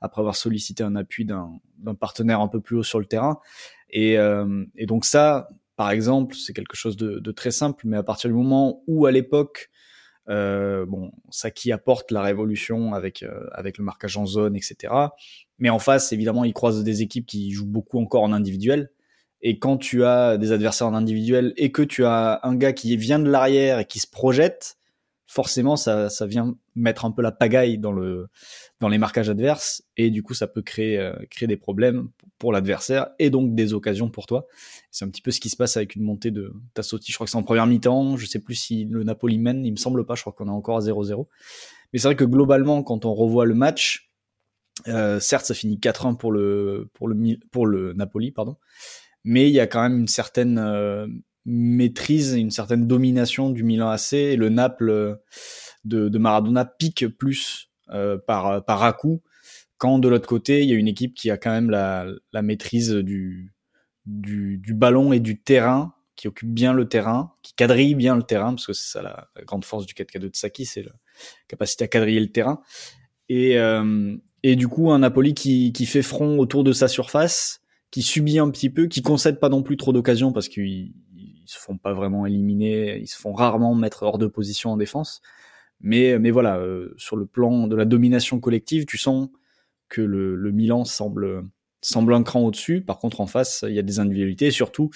[0.00, 1.60] après avoir sollicité un appui d'un
[2.00, 3.38] partenaire un peu plus haut sur le terrain.
[3.90, 8.02] Et, euh, et donc ça, par exemple, c'est quelque chose de, très simple, mais à
[8.02, 9.70] partir du moment où, à l'époque,
[10.28, 14.92] euh, bon, ça qui apporte la révolution avec euh, avec le marquage en zone, etc.
[15.58, 18.90] Mais en face, évidemment, il croise des équipes qui jouent beaucoup encore en individuel.
[19.40, 22.96] Et quand tu as des adversaires en individuel et que tu as un gars qui
[22.96, 24.76] vient de l'arrière et qui se projette,
[25.32, 28.28] forcément, ça, vient mettre un peu la pagaille dans le
[28.80, 32.52] dans les marquages adverses et du coup, ça peut créer euh, créer des problèmes pour
[32.52, 34.46] l'adversaire et donc des occasions pour toi.
[34.90, 37.12] C'est un petit peu ce qui se passe avec une montée de Tassotti.
[37.12, 38.18] Je crois que c'est en première mi-temps.
[38.18, 39.64] Je sais plus si le Napoli mène.
[39.64, 40.16] Il me semble pas.
[40.16, 41.26] Je crois qu'on est encore à 0-0.
[41.92, 44.12] Mais c'est vrai que globalement, quand on revoit le match,
[44.88, 48.56] euh, certes, ça finit 4-1 pour le pour le pour le Napoli, pardon.
[49.24, 51.06] Mais il y a quand même une certaine euh,
[51.44, 55.16] maîtrise, une certaine domination du Milan AC et le Naples euh,
[55.84, 59.22] de, de Maradona pique plus euh, par par à coup
[59.76, 62.42] quand de l'autre côté il y a une équipe qui a quand même la, la
[62.42, 63.52] maîtrise du,
[64.06, 68.22] du, du ballon et du terrain qui occupe bien le terrain, qui quadrille bien le
[68.22, 70.92] terrain, parce que c'est ça la, grande force du 4K2 de Saki, c'est la
[71.48, 72.60] capacité à quadriller le terrain.
[73.28, 77.60] Et, euh, et du coup, un Napoli qui, qui fait front autour de sa surface,
[77.90, 80.94] qui subit un petit peu, qui concède pas non plus trop d'occasions parce qu'ils ils
[81.52, 85.20] se font pas vraiment éliminer, ils se font rarement mettre hors de position en défense.
[85.80, 89.28] Mais, mais voilà, euh, sur le plan de la domination collective, tu sens
[89.88, 91.44] que le, le Milan semble,
[91.80, 92.80] semble un cran au-dessus.
[92.80, 94.90] Par contre, en face, il y a des individualités et surtout,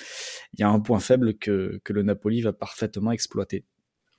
[0.54, 3.64] il y a un point faible que, que le Napoli va parfaitement exploiter.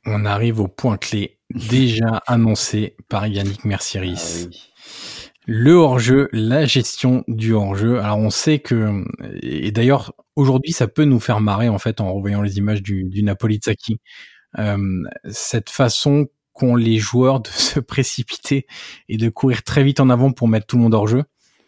[0.05, 4.47] On arrive au point clé déjà annoncé par Yannick Mercieris.
[4.49, 5.16] Ah
[5.47, 7.99] le hors-jeu, la gestion du hors-jeu.
[7.99, 9.03] Alors on sait que,
[9.41, 13.05] et d'ailleurs aujourd'hui ça peut nous faire marrer en fait en revoyant les images du,
[13.05, 13.99] du Napoli Tsaki,
[14.59, 18.67] euh, cette façon qu'ont les joueurs de se précipiter
[19.07, 21.23] et de courir très vite en avant pour mettre tout le monde hors-jeu.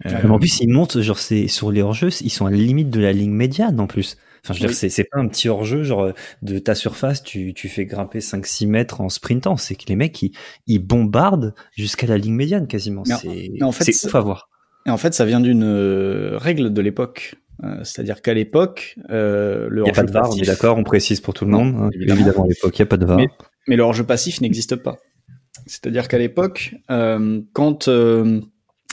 [0.06, 2.90] Euh, en plus ils montent genre c'est sur les hors-jeux, ils sont à la limite
[2.90, 4.18] de la ligne médiane en plus.
[4.44, 7.68] Enfin, je veux dire, c'est, pas un petit hors-jeu, genre, de ta surface, tu, tu
[7.68, 9.58] fais grimper 5-6 mètres en sprintant.
[9.58, 10.32] C'est que les mecs, ils,
[10.68, 13.04] ils bombardent jusqu'à la ligne médiane, quasiment.
[13.06, 14.50] c'est, en fait, ouf à voir.
[14.86, 17.36] Et en fait, ça vient d'une euh, règle de l'époque.
[17.64, 19.92] Euh, c'est-à-dire qu'à l'époque, euh, le hors-jeu.
[19.92, 21.76] Il n'y a pas de VAR, on est d'accord, on précise pour tout le monde.
[21.76, 21.90] Hein.
[21.94, 22.46] évidemment.
[22.46, 23.18] à l'époque, il n'y a pas de VAR.
[23.18, 23.28] Mais,
[23.68, 24.98] mais le hors-jeu passif n'existe pas.
[25.66, 27.90] C'est-à-dire qu'à l'époque, euh, quand,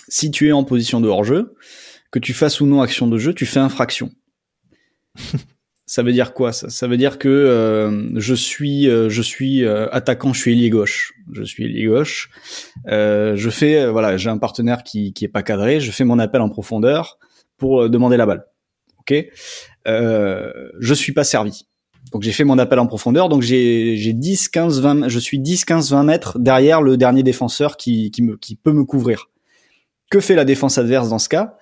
[0.08, 1.54] si tu es en position de hors-jeu,
[2.10, 4.10] que tu fasses ou non action de jeu, tu fais infraction.
[5.86, 9.64] ça veut dire quoi ça, ça veut dire que euh, je suis euh, je suis
[9.64, 12.30] euh, attaquant, je suis ailier gauche, je suis ailier gauche.
[12.86, 16.40] je fais voilà, j'ai un partenaire qui qui est pas cadré, je fais mon appel
[16.40, 17.18] en profondeur
[17.56, 18.44] pour demander la balle.
[19.00, 19.14] Ok,
[19.86, 21.66] je suis pas servi.
[22.12, 25.38] Donc j'ai fait mon appel en profondeur, donc j'ai j'ai 10 15 20 je suis
[25.38, 29.30] 10 15 20 mètres derrière le dernier défenseur qui qui me qui peut me couvrir.
[30.10, 31.56] Que fait la défense adverse dans ce cas?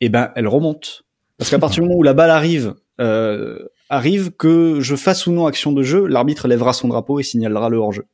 [0.00, 1.04] Eh ben elle remonte.
[1.38, 5.32] Parce qu'à partir du moment où la balle arrive euh, arrive que je fasse ou
[5.32, 8.04] non action de jeu, l'arbitre lèvera son drapeau et signalera le hors-jeu.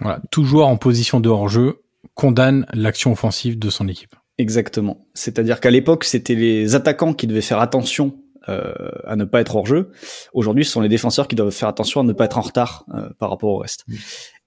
[0.00, 1.80] Voilà, tout joueur en position de hors-jeu
[2.14, 4.14] condamne l'action offensive de son équipe.
[4.38, 4.98] Exactement.
[5.14, 8.72] C'est-à-dire qu'à l'époque, c'était les attaquants qui devaient faire attention euh,
[9.06, 9.90] à ne pas être hors jeu.
[10.32, 12.84] Aujourd'hui, ce sont les défenseurs qui doivent faire attention à ne pas être en retard
[12.94, 13.84] euh, par rapport au reste.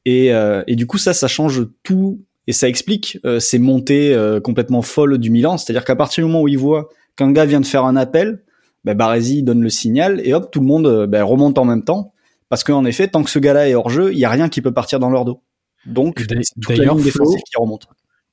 [0.06, 4.14] Et, euh, et, du coup, ça, ça change tout et ça explique euh, ces montées
[4.14, 5.58] euh, complètement folles du Milan.
[5.58, 8.44] C'est-à-dire qu'à partir du moment où il voit qu'un gars vient de faire un appel,
[8.86, 12.14] ben Baresi donne le signal et hop, tout le monde ben, remonte en même temps.
[12.50, 14.62] Parce qu'en effet, tant que ce gars-là est hors jeu, il y a rien qui
[14.62, 15.42] peut partir dans leur dos.
[15.86, 16.26] Donc,
[16.68, 17.88] d'ailleurs, qui remonte.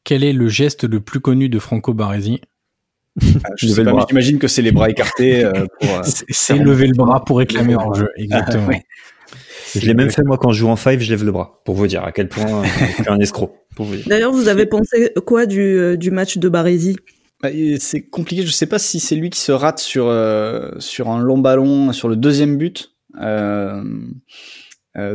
[0.04, 2.40] Quel est le geste le plus connu de Franco Baresi?
[3.44, 5.44] Ah, je sais pas, j'imagine que c'est les bras écartés.
[5.44, 8.70] Euh, pour, euh, c'est lever le bras pour réclamer en jeu, exactement.
[9.74, 11.74] Je l'ai même fait moi quand je joue en five, je lève le bras pour
[11.74, 13.54] vous dire à quel point je suis un escroc.
[14.06, 16.96] D'ailleurs, vous avez pensé quoi du, euh, du match de Baresi?
[16.96, 17.21] bah,
[17.78, 18.46] C'est compliqué.
[18.46, 20.04] Je sais pas si c'est lui qui se rate sur
[20.78, 22.94] sur un long ballon sur le deuxième but.
[23.20, 23.82] Euh,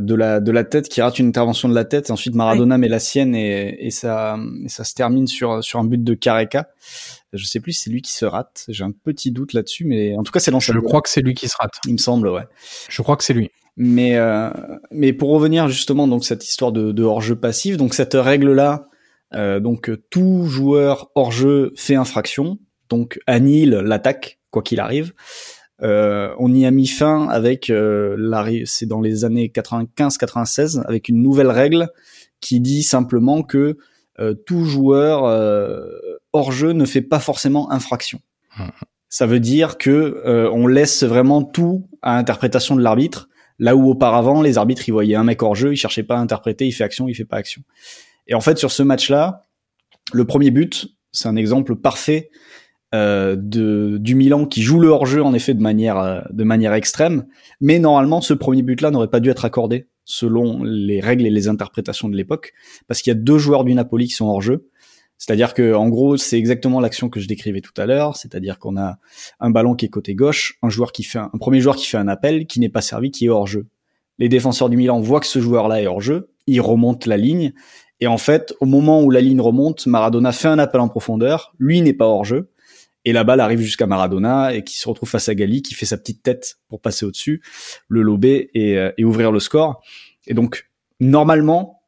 [0.01, 2.79] de la de la tête qui rate une intervention de la tête et ensuite Maradona
[2.79, 6.15] met la sienne et, et ça et ça se termine sur sur un but de
[6.15, 6.67] Careca
[7.33, 8.65] je sais plus si c'est lui qui se rate.
[8.69, 10.81] J'ai un petit doute là-dessus, mais en tout cas, c'est l'enchaînement.
[10.81, 11.73] Je crois que c'est lui qui se rate.
[11.85, 12.47] Il me semble, ouais.
[12.89, 13.51] Je crois que c'est lui.
[13.75, 14.49] Mais euh,
[14.91, 18.87] mais pour revenir justement donc cette histoire de, de hors-jeu passif, donc cette règle là,
[19.33, 22.59] euh, donc tout joueur hors-jeu fait infraction,
[22.89, 25.13] donc annule l'attaque quoi qu'il arrive.
[25.83, 31.21] Euh, on y a mis fin avec euh, c'est dans les années 95-96 avec une
[31.21, 31.89] nouvelle règle
[32.39, 33.77] qui dit simplement que
[34.19, 35.85] euh, tout joueur euh,
[36.33, 38.19] hors jeu ne fait pas forcément infraction.
[38.57, 38.63] Mmh.
[39.09, 43.89] Ça veut dire que euh, on laisse vraiment tout à l'interprétation de l'arbitre, là où
[43.89, 46.71] auparavant les arbitres ils voyaient un mec hors jeu, ils cherchaient pas à interpréter, il
[46.71, 47.61] fait action, il fait pas action.
[48.27, 49.43] Et en fait sur ce match-là,
[50.13, 52.29] le premier but, c'est un exemple parfait
[52.93, 57.25] euh, de, du Milan qui joue le hors-jeu en effet de manière de manière extrême,
[57.59, 61.49] mais normalement ce premier but-là n'aurait pas dû être accordé selon les règles et les
[61.49, 62.53] interprétations de l'époque,
[62.87, 64.69] parce qu'il y a deux joueurs du Napoli qui sont hors jeu.
[65.17, 68.15] C'est-à-dire que, en gros, c'est exactement l'action que je décrivais tout à l'heure.
[68.15, 68.99] C'est-à-dire qu'on a
[69.39, 71.97] un ballon qui est côté gauche, un joueur qui fait un, premier joueur qui fait
[71.97, 73.67] un appel, qui n'est pas servi, qui est hors jeu.
[74.19, 77.53] Les défenseurs du Milan voient que ce joueur-là est hors jeu, ils remontent la ligne,
[77.99, 81.53] et en fait, au moment où la ligne remonte, Maradona fait un appel en profondeur,
[81.57, 82.51] lui n'est pas hors jeu,
[83.05, 85.85] et la balle arrive jusqu'à Maradona et qui se retrouve face à Gali qui fait
[85.85, 87.41] sa petite tête pour passer au-dessus,
[87.87, 89.81] le lober et, euh, et ouvrir le score.
[90.27, 91.83] Et donc normalement,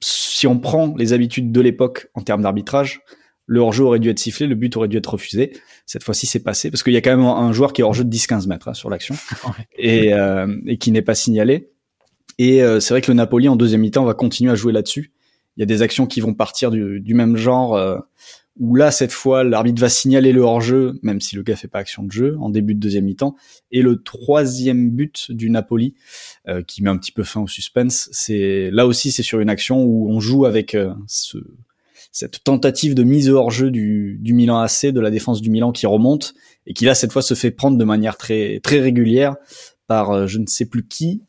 [0.00, 3.00] si on prend les habitudes de l'époque en termes d'arbitrage,
[3.46, 5.52] le hors-jeu aurait dû être sifflé, le but aurait dû être refusé.
[5.86, 8.04] Cette fois-ci, c'est passé parce qu'il y a quand même un joueur qui est hors-jeu
[8.04, 9.14] de 10-15 mètres hein, sur l'action
[9.78, 11.70] et, euh, et, qui n'est pas signalé.
[12.38, 15.12] Et euh, c'est vrai que le Napoli en deuxième mi-temps va continuer à jouer là-dessus.
[15.56, 17.76] Il y a des actions qui vont partir du, du même genre
[18.58, 21.78] où là cette fois l'arbitre va signaler le hors-jeu, même si le gars fait pas
[21.78, 23.34] action de jeu en début de deuxième mi-temps.
[23.70, 25.94] Et le troisième but du Napoli
[26.48, 29.48] euh, qui met un petit peu fin au suspense, c'est là aussi c'est sur une
[29.48, 31.38] action où on joue avec euh, ce,
[32.10, 35.86] cette tentative de mise hors-jeu du, du Milan AC, de la défense du Milan qui
[35.86, 36.34] remonte
[36.66, 39.36] et qui là cette fois se fait prendre de manière très très régulière
[39.86, 41.22] par euh, je ne sais plus qui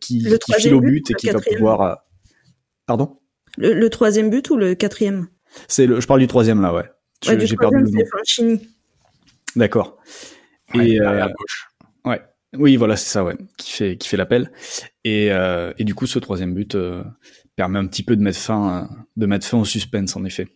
[0.00, 2.02] qui, qui file au but, et qui va pouvoir.
[2.86, 3.18] Pardon?
[3.56, 5.28] Le, le troisième but ou le quatrième?
[5.68, 6.84] C'est le, je parle du troisième là, ouais.
[7.22, 8.60] J'ai perdu le nom.
[9.56, 9.98] D'accord.
[10.74, 11.68] et euh, à gauche.
[12.04, 12.20] Ouais.
[12.56, 14.50] Oui, voilà, c'est ça, ouais, qui fait qui fait l'appel.
[15.04, 17.02] Et euh, et du coup, ce troisième but euh,
[17.54, 20.48] permet un petit peu de mettre fin de mettre fin au suspense, en effet.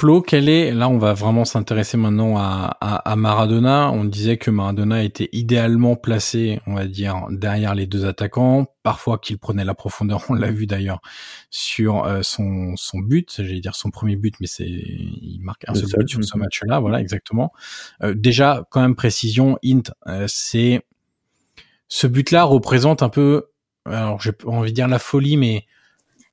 [0.00, 3.90] Flo, quel est là on va vraiment s'intéresser maintenant à, à, Maradona.
[3.92, 8.64] On disait que Maradona était idéalement placé, on va dire, derrière les deux attaquants.
[8.82, 11.02] Parfois qu'il prenait la profondeur, on l'a vu d'ailleurs
[11.50, 15.74] sur euh, son son but, j'allais dire son premier but, mais c'est il marque un
[15.74, 17.52] seul but sur ce match-là, voilà exactement.
[18.02, 20.80] Euh, déjà, quand même précision, int, euh, c'est
[21.88, 23.50] ce but-là représente un peu,
[23.84, 25.66] alors j'ai envie de dire la folie, mais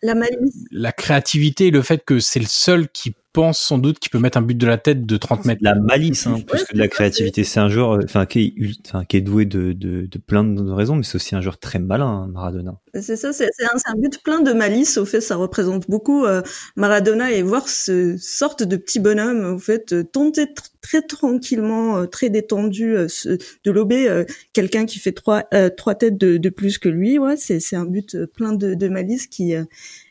[0.02, 0.66] la malice.
[0.72, 4.40] La créativité, le fait que c'est le seul qui pense sans doute qu'il peut mettre
[4.40, 5.62] un but de la tête de 30 mètres.
[5.62, 7.44] La malice, hein, plus que de la créativité.
[7.44, 10.72] C'est un joueur, enfin, qui est, enfin, qui est doué de, de, de plein de
[10.72, 12.80] raisons, mais c'est aussi un joueur très malin, hein, Maradona.
[13.00, 14.98] C'est ça, c'est un, un, but plein de malice.
[14.98, 16.42] Au fait, ça représente beaucoup euh,
[16.78, 20.48] Maradona et voir ce sorte de petit bonhomme, au fait, euh, tenter
[20.82, 25.44] très tranquillement, euh, très détendu, de lober quelqu'un qui fait trois,
[25.78, 27.20] trois têtes de, de, plus que lui.
[27.20, 29.54] Ouais, c'est un but plein de, de malice qui,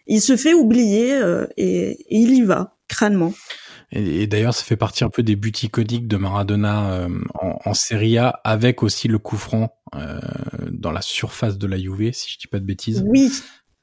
[0.06, 1.20] il se fait oublier
[1.56, 3.32] et, et il y va crânement.
[3.92, 7.74] Et, d'ailleurs, ça fait partie un peu des buts iconiques de Maradona euh, en, en,
[7.74, 10.20] Serie A, avec aussi le coup franc euh,
[10.70, 13.04] dans la surface de la Juve, si je dis pas de bêtises.
[13.06, 13.30] Oui.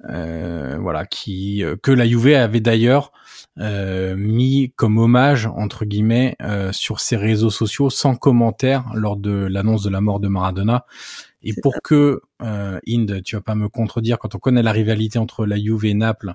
[0.09, 3.13] Euh, voilà, qui que la Juve avait d'ailleurs
[3.55, 6.35] mis comme hommage entre guillemets
[6.71, 10.85] sur ses réseaux sociaux sans commentaire lors de l'annonce de la mort de Maradona.
[11.41, 15.45] Et pour que Inde, tu vas pas me contredire quand on connaît la rivalité entre
[15.45, 16.33] la Juve et Naples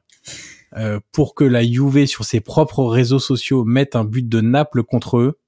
[0.76, 4.83] euh, pour que la Juve sur ses propres réseaux sociaux mette un but de Naples
[4.83, 5.38] contre eux.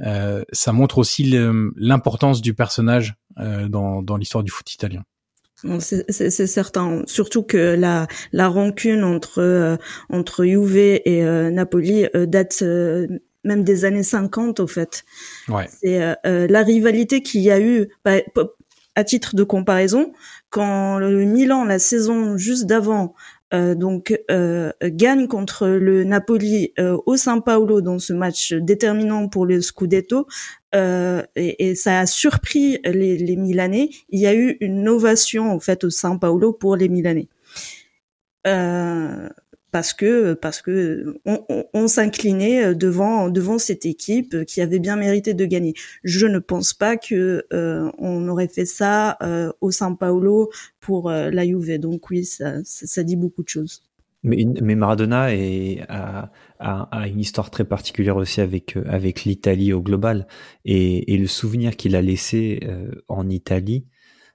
[0.00, 1.32] Euh, ça montre aussi
[1.76, 5.04] l'importance du personnage euh, dans, dans l'histoire du foot italien.
[5.78, 9.76] C'est certain, surtout que la, la rancune entre euh,
[10.10, 12.62] entre Juve et euh, Napoli date
[13.44, 15.04] même des années 50 au fait.
[15.48, 15.68] Ouais.
[15.80, 18.16] C'est la rivalité qu'il y a eu bah,
[18.94, 20.12] à titre de comparaison
[20.50, 23.14] quand le Milan la saison juste d'avant
[23.52, 29.46] donc euh, gagne contre le Napoli euh, au São Paulo dans ce match déterminant pour
[29.46, 30.26] le Scudetto
[30.72, 33.90] et, ça a surpris les, les Milanais.
[34.08, 37.28] Il y a eu une ovation en fait au São Paulo pour les Milanais
[39.74, 45.34] parce que parce que on, s'inclinait euh, devant devant cette équipe qui avait bien mérité
[45.34, 45.74] de gagner.
[46.04, 51.10] Je ne pense pas que euh, on aurait fait ça euh, au São Paulo pour
[51.10, 51.80] la Juve.
[51.80, 53.82] Donc oui, ça, dit beaucoup de choses.
[54.22, 59.82] Mais, mais Maradona est, a, a, une histoire très particulière aussi avec avec l'Italie au
[59.82, 60.28] global
[60.64, 62.60] et, et le souvenir qu'il a laissé
[63.08, 63.86] en Italie.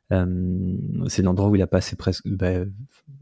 [0.09, 2.65] C'est l'endroit où il a passé presque, bah,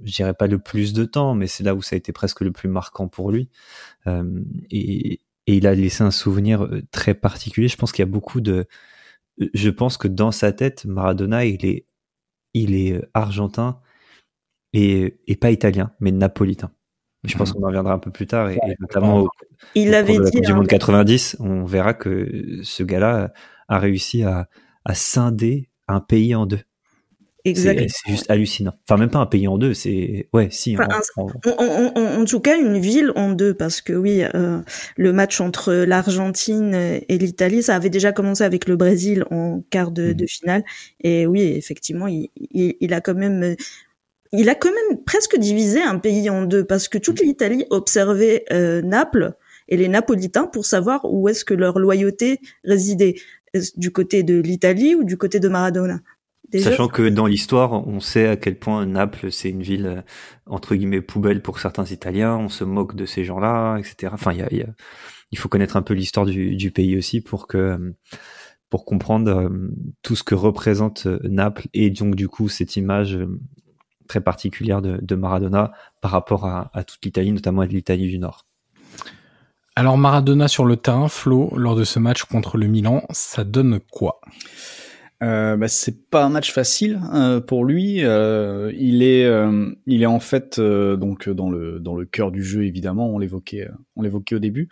[0.03, 2.41] je dirais pas le plus de temps, mais c'est là où ça a été presque
[2.41, 3.49] le plus marquant pour lui.
[4.07, 7.67] Euh, et, et, il a laissé un souvenir euh, très particulier.
[7.67, 8.67] Je pense qu'il y a beaucoup de,
[9.53, 11.85] je pense que dans sa tête, Maradona, il est,
[12.53, 13.79] il est euh, argentin
[14.73, 16.71] et, et pas italien, mais napolitain.
[17.23, 17.53] Je pense mmh.
[17.53, 19.29] qu'on en reviendra un peu plus tard, et, notamment au,
[19.75, 23.33] il avait dit, du monde 90, on verra que ce gars-là
[23.67, 24.47] a réussi à,
[24.85, 26.61] à scinder un pays en deux.
[27.55, 28.73] C'est juste hallucinant.
[28.87, 30.77] Enfin, même pas un pays en deux, c'est ouais, si.
[31.45, 34.59] en, tout cas, une ville en deux, parce que oui, euh,
[34.97, 39.91] le match entre l'Argentine et l'Italie, ça avait déjà commencé avec le Brésil en quart
[39.91, 40.27] de, de mhm.
[40.27, 40.63] finale.
[41.01, 43.55] Et oui, effectivement, il, il, a quand même,
[44.31, 48.45] il a quand même presque divisé un pays en deux, parce que toute l'Italie observait
[48.51, 49.33] euh, Naples
[49.67, 53.15] et les Napolitains pour savoir où est-ce que leur loyauté résidait
[53.75, 55.99] du côté de l'Italie ou du côté de Maradona?
[56.53, 60.01] Sachant que dans l'histoire, on sait à quel point Naples, c'est une ville, euh,
[60.45, 64.11] entre guillemets, poubelle pour certains Italiens, on se moque de ces gens-là, etc.
[64.13, 64.67] Enfin, il y a, y a,
[65.31, 67.95] il faut connaître un peu l'histoire du, du, pays aussi pour que
[68.69, 69.49] pour comprendre euh,
[70.01, 73.17] tout ce que représente euh, Naples et donc du coup cette image
[74.07, 78.19] très particulière de, de Maradona par rapport à, à toute l'Italie, notamment à l'Italie du
[78.19, 78.45] Nord.
[79.75, 83.79] Alors Maradona sur le terrain, Flo, lors de ce match contre le Milan, ça donne
[83.91, 84.21] quoi?
[85.23, 88.03] Euh, bah, c'est pas un match facile euh, pour lui.
[88.03, 92.31] Euh, il est, euh, il est en fait euh, donc dans le dans le cœur
[92.31, 93.09] du jeu évidemment.
[93.09, 94.69] On l'évoquait, on l'évoquait au début.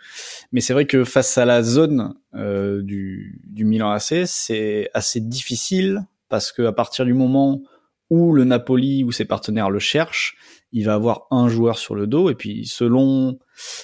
[0.52, 6.04] Mais c'est vrai que face à la zone du du Milan AC, c'est assez difficile
[6.28, 7.62] parce que à partir du moment
[8.08, 10.36] où le Napoli ou ses partenaires le cherchent,
[10.70, 13.38] il va avoir un joueur sur le dos et puis selon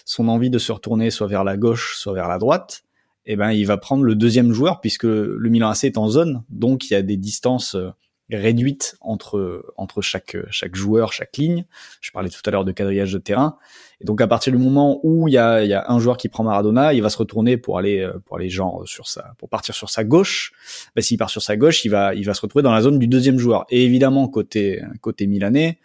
[0.05, 2.85] son envie de se retourner soit vers la gauche, soit vers la droite,
[3.27, 6.43] eh ben il va prendre le deuxième joueur puisque le Milan AC est en zone,
[6.49, 7.91] donc il y a des distances euh,
[8.31, 11.65] réduites entre entre chaque chaque joueur, chaque ligne.
[12.01, 13.59] Je parlais tout à l'heure de quadrillage de terrain.
[14.01, 16.17] Et donc à partir du moment où il y a, il y a un joueur
[16.17, 19.35] qui prend Maradona, il va se retourner pour aller euh, pour aller genre sur sa
[19.39, 20.53] pour partir sur sa gauche.
[20.97, 22.99] Ben, s'il part sur sa gauche, il va il va se retrouver dans la zone
[22.99, 23.67] du deuxième joueur.
[23.71, 25.79] Et évidemment côté côté milanais,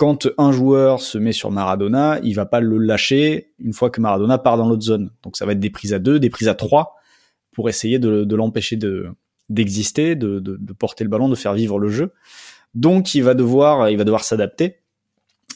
[0.00, 4.00] quand un joueur se met sur Maradona, il va pas le lâcher une fois que
[4.00, 5.10] Maradona part dans l'autre zone.
[5.22, 6.96] Donc ça va être des prises à deux, des prises à trois
[7.52, 9.08] pour essayer de, l'empêcher de
[9.50, 12.14] d'exister, de, porter le ballon, de faire vivre le jeu.
[12.74, 14.76] Donc il va devoir, il va devoir s'adapter.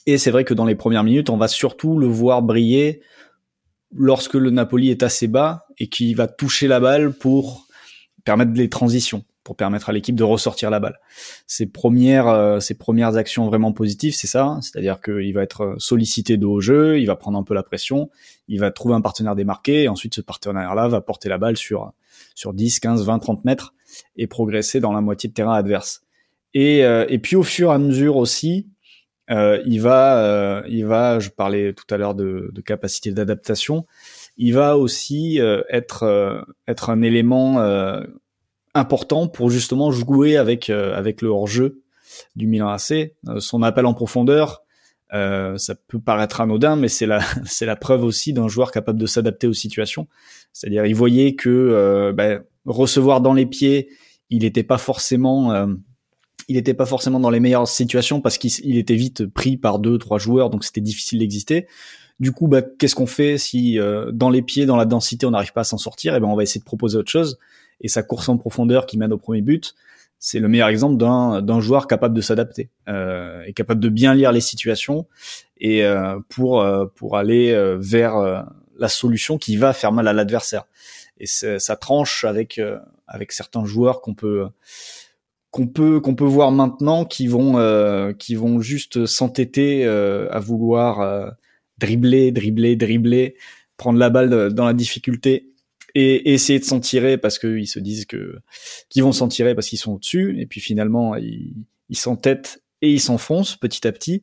[0.04, 3.00] Et c'est vrai que dans les premières minutes, on va surtout le voir briller
[3.96, 7.66] lorsque le Napoli est assez bas et qu'il va toucher la balle pour
[8.24, 10.98] permettre les transitions pour permettre à l'équipe de ressortir la balle.
[11.46, 16.38] Ses premières, euh, ses premières actions vraiment positives, c'est ça, c'est-à-dire qu'il va être sollicité
[16.38, 18.10] de haut jeu, il va prendre un peu la pression,
[18.48, 21.92] il va trouver un partenaire démarqué, et ensuite ce partenaire-là va porter la balle sur
[22.34, 23.74] sur 10, 15, 20, 30 mètres
[24.16, 26.02] et progresser dans la moitié de terrain adverse.
[26.54, 28.68] Et, euh, et puis au fur et à mesure aussi,
[29.30, 33.86] euh, il va, il va, je parlais tout à l'heure de, de capacité d'adaptation,
[34.36, 35.38] il va aussi
[35.68, 37.58] être être un élément
[38.74, 41.82] important pour justement jouer avec euh, avec le hors-jeu
[42.36, 42.90] du Milan AC.
[43.28, 44.64] Euh, son appel en profondeur,
[45.14, 48.98] Euh, ça peut paraître anodin, mais c'est la c'est la preuve aussi d'un joueur capable
[48.98, 50.08] de s'adapter aux situations.
[50.52, 53.88] C'est-à-dire, il voyait que euh, ben, recevoir dans les pieds,
[54.30, 55.66] il n'était pas forcément euh,
[56.48, 59.98] il n'était pas forcément dans les meilleures situations parce qu'il était vite pris par deux
[59.98, 61.66] trois joueurs, donc c'était difficile d'exister.
[62.20, 63.78] Du coup, bah, qu'est-ce qu'on fait si
[64.12, 66.14] dans les pieds, dans la densité, on n'arrive pas à s'en sortir?
[66.14, 67.38] Eh ben, on va essayer de proposer autre chose.
[67.80, 69.74] Et sa course en profondeur qui mène au premier but,
[70.18, 74.32] c'est le meilleur exemple d'un joueur capable de s'adapter euh, et capable de bien lire
[74.32, 75.06] les situations
[75.58, 78.40] et euh, pour euh, pour aller euh, vers euh,
[78.78, 80.64] la solution qui va faire mal à l'adversaire.
[81.18, 82.60] Et ça tranche avec
[83.06, 84.46] avec certains joueurs qu'on peut
[85.50, 91.30] qu'on peut qu'on peut voir maintenant qui vont qui vont juste s'entêter à vouloir
[91.78, 93.36] dribbler, dribbler, dribbler,
[93.76, 95.53] prendre la balle dans la difficulté
[95.94, 98.36] et, essayer de s'en tirer parce qu'ils se disent que
[98.88, 101.54] qu'ils vont s'en tirer parce qu'ils sont au-dessus et puis finalement ils
[101.90, 104.22] ils s'entêtent et ils s'enfoncent petit à petit.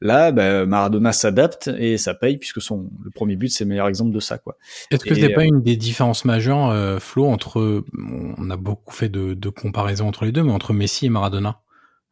[0.00, 3.88] Là, bah, Maradona s'adapte et ça paye puisque son le premier but c'est le meilleur
[3.88, 4.56] exemple de ça quoi.
[4.90, 8.94] Est-ce que c'est pas euh, une des différences majeures, euh, Flo, entre on a beaucoup
[8.94, 11.60] fait de, de comparaisons entre les deux, mais entre Messi et Maradona,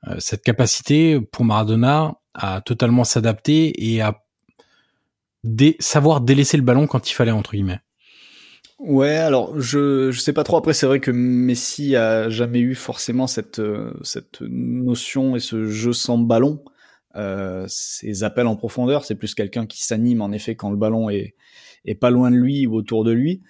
[0.08, 4.22] euh, cette capacité pour Maradona à totalement s'adapter et à
[5.78, 7.80] savoir délaisser le ballon quand il fallait entre guillemets.
[8.78, 10.58] Ouais, alors je je sais pas trop.
[10.58, 15.64] Après, c'est vrai que Messi a jamais eu forcément cette euh, cette notion et ce
[15.66, 16.62] jeu sans ballon.
[17.16, 21.08] Euh, ses appels en profondeur, c'est plus quelqu'un qui s'anime en effet quand le ballon
[21.08, 21.34] est
[21.86, 23.42] est pas loin de lui ou autour de lui.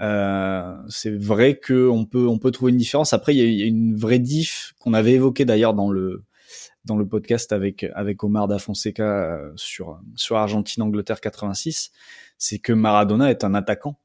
[0.00, 3.12] Euh, c'est vrai que on peut on peut trouver une différence.
[3.12, 6.24] Après, il y a, une vraie diff qu'on avait évoqué d'ailleurs dans le
[6.86, 11.92] dans le podcast avec avec Omar da Fonseca euh, sur sur Argentine Angleterre 86,
[12.38, 13.99] c'est que Maradona est un attaquant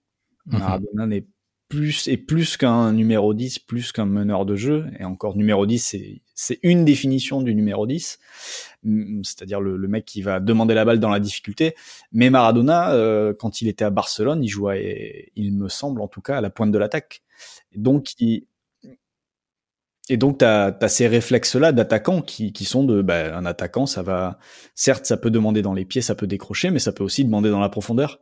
[0.47, 0.59] Mhm.
[0.59, 1.25] Maradona n'est
[1.69, 4.85] plus et plus qu'un numéro 10, plus qu'un meneur de jeu.
[4.99, 8.19] Et encore, numéro 10, c'est, c'est une définition du numéro 10,
[8.83, 11.75] mm, c'est-à-dire le, le, mec qui va demander la balle dans la difficulté.
[12.11, 16.21] Mais Maradona, euh, quand il était à Barcelone, il jouait, il me semble en tout
[16.21, 17.23] cas, à la pointe de l'attaque.
[17.75, 18.45] Donc, il,
[20.10, 24.03] et donc, tu as, ces réflexes-là d'attaquant qui, qui sont de bah, un attaquant, ça
[24.03, 24.38] va,
[24.76, 27.49] certes, ça peut demander dans les pieds, ça peut décrocher, mais ça peut aussi demander
[27.49, 28.20] dans la profondeur.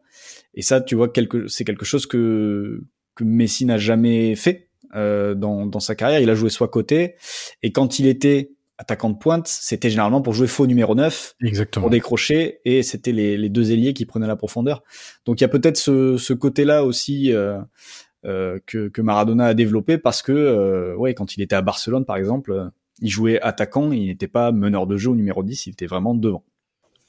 [0.53, 2.83] Et ça, tu vois, quelque, c'est quelque chose que,
[3.15, 6.21] que Messi n'a jamais fait euh, dans, dans sa carrière.
[6.21, 7.15] Il a joué soit côté,
[7.63, 11.83] et quand il était attaquant de pointe, c'était généralement pour jouer faux numéro 9, Exactement.
[11.83, 14.83] pour décrocher, et c'était les, les, deux ailiers qui prenaient la profondeur.
[15.25, 17.59] Donc il y a peut-être ce, ce côté-là aussi euh,
[18.25, 22.17] euh, que, que, Maradona a développé parce que, euh, quand il était à Barcelone par
[22.17, 22.69] exemple,
[23.01, 26.15] il jouait attaquant, il n'était pas meneur de jeu au numéro 10, il était vraiment
[26.15, 26.43] devant.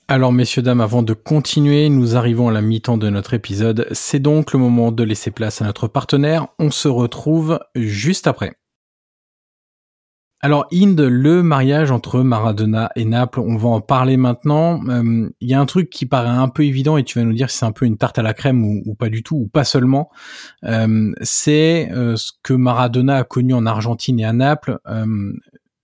[0.07, 3.87] Alors messieurs, dames, avant de continuer, nous arrivons à la mi-temps de notre épisode.
[3.93, 6.49] C'est donc le moment de laisser place à notre partenaire.
[6.59, 8.55] On se retrouve juste après.
[10.45, 14.87] Alors Inde, le mariage entre Maradona et Naples, on va en parler maintenant.
[14.91, 17.33] Euh, il y a un truc qui paraît un peu évident et tu vas nous
[17.33, 19.47] dire si c'est un peu une tarte à la crème ou, pas du tout, ou
[19.47, 20.11] pas seulement.
[20.65, 24.79] Euh, c'est euh, ce que Maradona a connu en Argentine et à Naples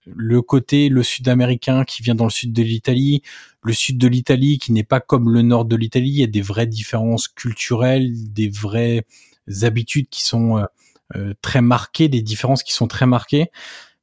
[0.05, 3.23] le côté le sud-américain qui vient dans le sud de l'Italie,
[3.63, 6.27] le sud de l'Italie qui n'est pas comme le nord de l'Italie, il y a
[6.27, 9.07] des vraies différences culturelles, des vraies
[9.63, 10.67] habitudes qui sont
[11.41, 13.51] très marquées, des différences qui sont très marquées,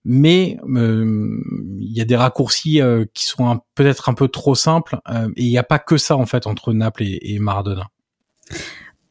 [0.06, 1.40] mais euh,
[1.80, 2.82] il y a des raccourcis
[3.14, 5.00] qui sont peut-être un peu trop simples
[5.36, 7.88] et il n'y a pas que ça en fait entre Naples et, Maradona.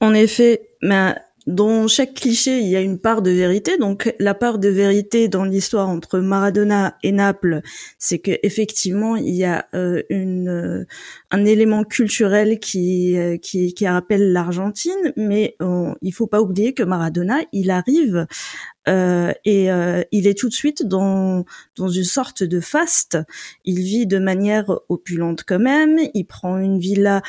[0.01, 1.15] En effet, mais
[1.47, 3.79] dans chaque cliché, il y a une part de vérité.
[3.79, 7.63] Donc, la part de vérité dans l'histoire entre Maradona et Naples,
[7.99, 10.85] c'est que effectivement, il y a euh, une euh,
[11.31, 15.57] un élément culturel qui euh, qui, qui rappelle l'Argentine, mais
[16.03, 18.27] il faut pas oublier que Maradona, il arrive
[18.87, 19.69] et
[20.13, 21.45] il est tout de suite dans
[21.77, 23.19] dans une sorte de faste.
[23.65, 25.99] Il vit de manière opulente quand même.
[26.15, 27.23] Il prend une villa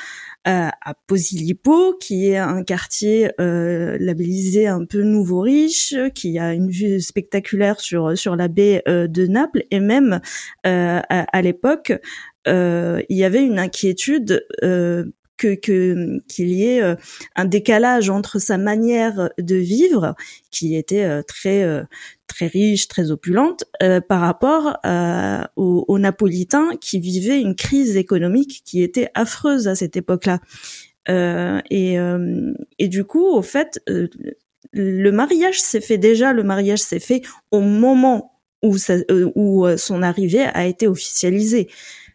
[0.45, 6.69] à Posillipo, qui est un quartier euh, labellisé un peu nouveau riche, qui a une
[6.69, 10.21] vue spectaculaire sur sur la baie euh, de Naples et même
[10.65, 11.93] euh, à, l'époque
[12.45, 14.45] il y avait une inquiétude
[15.37, 16.95] que qu'il y ait
[17.35, 20.15] un décalage entre sa manière de vivre
[20.51, 21.85] qui était très
[22.27, 28.61] très riche, très opulente, euh, par rapport euh, aux, Napolitains qui vivaient une crise économique
[28.63, 30.39] qui était affreuse à cette époque-là.
[31.09, 31.97] Euh, et,
[32.77, 33.81] et du coup, au fait,
[34.73, 37.21] le mariage s'est fait déjà, le mariage s'est fait
[37.51, 38.75] au moment où,
[39.35, 41.69] où son arrivée a été officialisée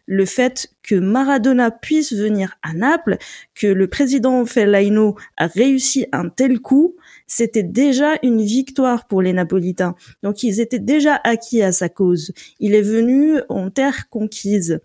[0.05, 3.17] le fait que Maradona puisse venir à Naples,
[3.55, 6.95] que le président Fellaino a réussi un tel coup,
[7.27, 9.95] c'était déjà une victoire pour les Napolitains.
[10.21, 12.33] Donc ils étaient déjà acquis à sa cause.
[12.59, 14.79] Il est venu en terre conquise.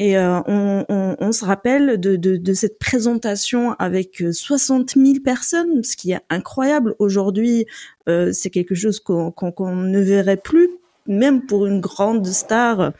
[0.00, 5.18] Et euh, on, on, on, se rappelle de, de, de, cette présentation avec 60 000
[5.24, 6.94] personnes, ce qui est incroyable.
[7.00, 7.66] Aujourd'hui,
[8.08, 9.32] euh, c'est quelque chose qu'on
[9.74, 10.68] ne verrait plus,
[11.08, 12.92] même pour une grande star.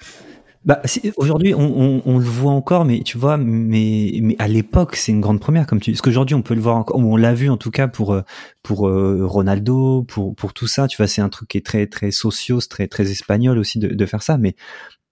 [0.68, 0.82] Bah,
[1.16, 5.12] aujourd'hui, on, on, on, le voit encore, mais tu vois, mais, mais à l'époque, c'est
[5.12, 5.92] une grande première, comme tu.
[5.92, 8.20] Parce qu'aujourd'hui, on peut le voir encore, on l'a vu en tout cas pour euh,
[8.62, 10.86] pour euh, Ronaldo, pour pour tout ça.
[10.86, 13.88] Tu vois, c'est un truc qui est très très socios, très très espagnol aussi de,
[13.88, 14.36] de faire ça.
[14.36, 14.56] Mais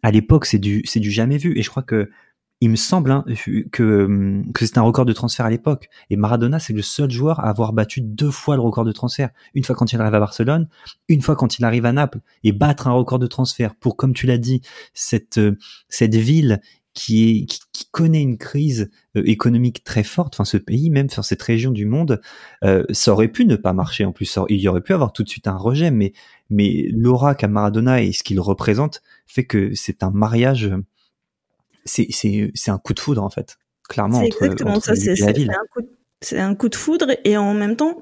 [0.03, 1.59] à l'époque, c'est du c'est du jamais vu.
[1.59, 2.11] Et je crois que
[2.61, 3.25] il me semble hein,
[3.71, 5.89] que, hum, que c'est un record de transfert à l'époque.
[6.11, 9.31] Et Maradona, c'est le seul joueur à avoir battu deux fois le record de transfert.
[9.55, 10.69] Une fois quand il arrive à Barcelone,
[11.09, 12.21] une fois quand il arrive à Naples.
[12.45, 14.63] Et battre un record de transfert pour, comme tu l'as dit,
[14.95, 16.61] cette, euh, cette ville
[16.95, 21.25] qui, est, qui, connaît une crise euh, économique très forte, enfin ce pays même, sur
[21.25, 22.23] cette région du monde,
[22.65, 24.39] euh, ça aurait pu ne pas marcher en plus.
[24.49, 26.15] Il y aurait pu avoir tout de suite un rejet, mais,
[26.49, 30.71] mais l'aura qu'a Maradona et ce qu'il représente fait que c'est un mariage
[31.87, 33.57] c'est un coup de foudre en fait,
[33.89, 35.15] clairement entre, exactement ça, c'est.
[36.23, 38.01] C'est un coup de foudre et en même temps,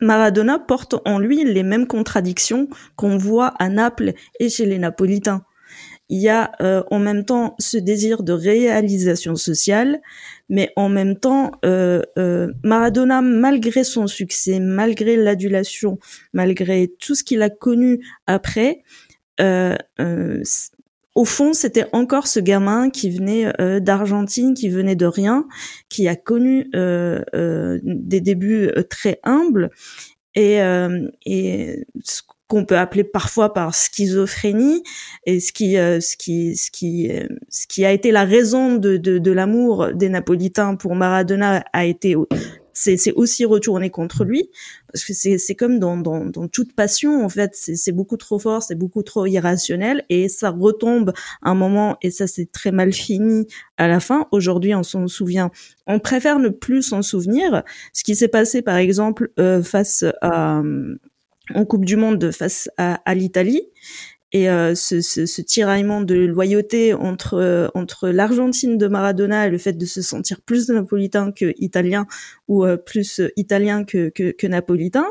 [0.00, 5.44] Maradona porte en lui les mêmes contradictions qu'on voit à Naples et chez les Napolitains.
[6.08, 10.02] Il y a euh, en même temps ce désir de réalisation sociale,
[10.48, 15.98] mais en même temps, euh, euh, Maradona, malgré son succès, malgré l'adulation,
[16.32, 18.82] malgré tout ce qu'il a connu après,
[19.40, 20.42] euh, euh,
[21.14, 25.46] au fond, c'était encore ce gamin qui venait euh, d'Argentine, qui venait de rien,
[25.88, 29.70] qui a connu euh, euh, des débuts très humbles.
[30.34, 30.60] Et,
[31.26, 34.82] et ce qu'on peut appeler parfois par schizophrénie
[35.26, 37.10] et ce qui ce qui ce qui
[37.50, 41.84] ce qui a été la raison de de, de l'amour des Napolitains pour Maradona a
[41.84, 42.16] été
[42.72, 44.50] c'est aussi retourné contre lui
[44.92, 47.50] parce que c'est comme dans, dans, dans, toute passion en fait.
[47.54, 51.12] C'est beaucoup trop fort c'est beaucoup trop irrationnel et ça retombe
[51.42, 53.46] un moment et ça c'est très mal fini
[53.76, 54.26] à la fin.
[54.32, 55.50] Aujourd'hui on s'en souvient.
[55.86, 57.62] On préfère ne plus s'en souvenir.
[57.92, 60.62] Ce qui s'est passé par exemple euh, face à
[61.54, 63.62] en Coupe du Monde face à, à l'Italie
[64.32, 69.50] et euh, ce, ce, ce, tiraillement de loyauté entre euh, entre l'Argentine de Maradona et
[69.50, 72.06] le fait de se sentir plus napolitain que italien
[72.48, 75.06] ou euh, plus italien que que, que napolitain,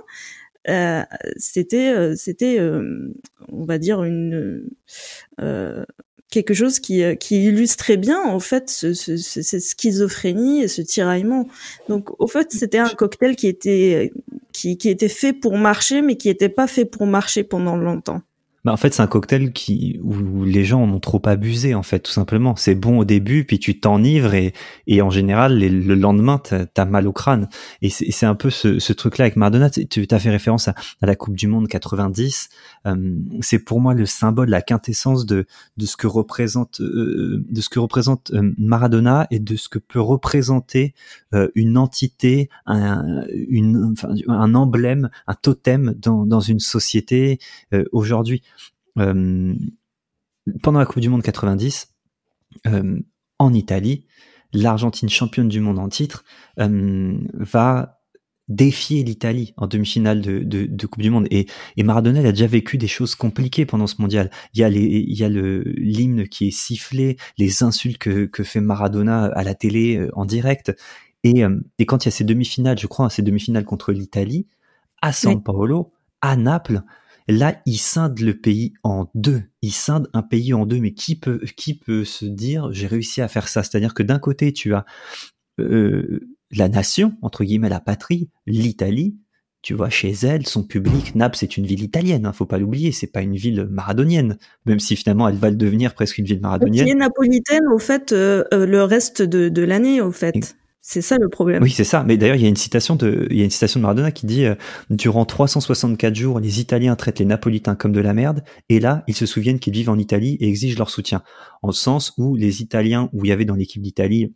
[1.38, 4.70] c'était c'était on va dire une
[6.32, 11.48] quelque chose qui, qui illustrait bien en fait ce, ce, cette schizophrénie et ce tiraillement.
[11.90, 14.14] Donc au fait c'était un cocktail qui était
[14.54, 18.22] qui, qui était fait pour marcher mais qui n'était pas fait pour marcher pendant longtemps.
[18.64, 21.82] Bah en fait, c'est un cocktail qui où les gens en ont trop abusé en
[21.82, 22.55] fait, tout simplement.
[22.55, 24.53] C'est bon au début, puis tu t'enivres et,
[24.86, 27.49] et en général le lendemain t'as as mal au crâne.
[27.82, 29.70] Et c'est un peu ce, ce truc-là avec Maradona.
[29.70, 32.49] Tu as fait référence à, à, la Coupe du Monde 90.
[32.86, 35.45] Euh, c'est pour moi le symbole, la quintessence de
[35.78, 39.80] de ce que représente euh, de ce que représente euh, Maradona et de ce que
[39.80, 40.93] peut représenter
[41.34, 47.39] euh, une entité, un, une, enfin, un emblème, un totem dans dans une société
[47.91, 48.41] aujourd'hui.
[49.00, 49.54] Euh,
[50.64, 51.94] pendant la Coupe du Monde 90,
[52.68, 53.00] euh,
[53.39, 54.08] en Italie,
[54.54, 56.26] l'Argentine championne du monde en titre
[56.60, 58.00] euh, va
[58.48, 61.28] défier l'Italie en demi-finale de, de, de, Coupe du Monde.
[61.32, 64.30] Et, et Maradona a déjà vécu des choses compliquées pendant ce mondial.
[64.54, 68.26] Il y a les, il y a le l'hymne qui est sifflé, les insultes que,
[68.26, 70.76] que fait Maradona à la télé en direct.
[71.24, 71.44] Et,
[71.78, 74.48] et quand il y a ces demi-finales, je crois, ces demi-finales contre l'Italie,
[75.02, 76.84] à San Paolo, à Naples,
[77.28, 79.44] Là, il scinde le pays en deux.
[79.62, 80.80] Il scinde un pays en deux.
[80.80, 83.64] Mais qui peut, qui peut se dire, j'ai réussi à faire ça?
[83.64, 84.86] C'est-à-dire que d'un côté, tu as
[85.60, 86.20] euh,
[86.52, 89.18] la nation, entre guillemets, la patrie, l'Italie.
[89.62, 92.92] Tu vois, chez elle, son public, Naples, c'est une ville italienne, hein, faut pas l'oublier,
[92.92, 96.42] c'est pas une ville maradonienne, même si finalement elle va le devenir presque une ville
[96.42, 96.84] maradonienne.
[96.84, 100.56] Qui est napolitaine, au fait, euh, euh, le reste de, de l'année, au fait.
[100.84, 101.62] C'est ça le problème.
[101.62, 102.04] Oui, c'est ça.
[102.04, 104.12] Mais d'ailleurs, il y a une citation de, il y a une citation de Maradona
[104.12, 104.56] qui dit euh,
[104.90, 109.16] durant 364 jours, les Italiens traitent les Napolitains comme de la merde, et là, ils
[109.16, 111.22] se souviennent qu'ils vivent en Italie et exigent leur soutien.
[111.62, 114.34] En sens où les Italiens, où il y avait dans l'équipe d'Italie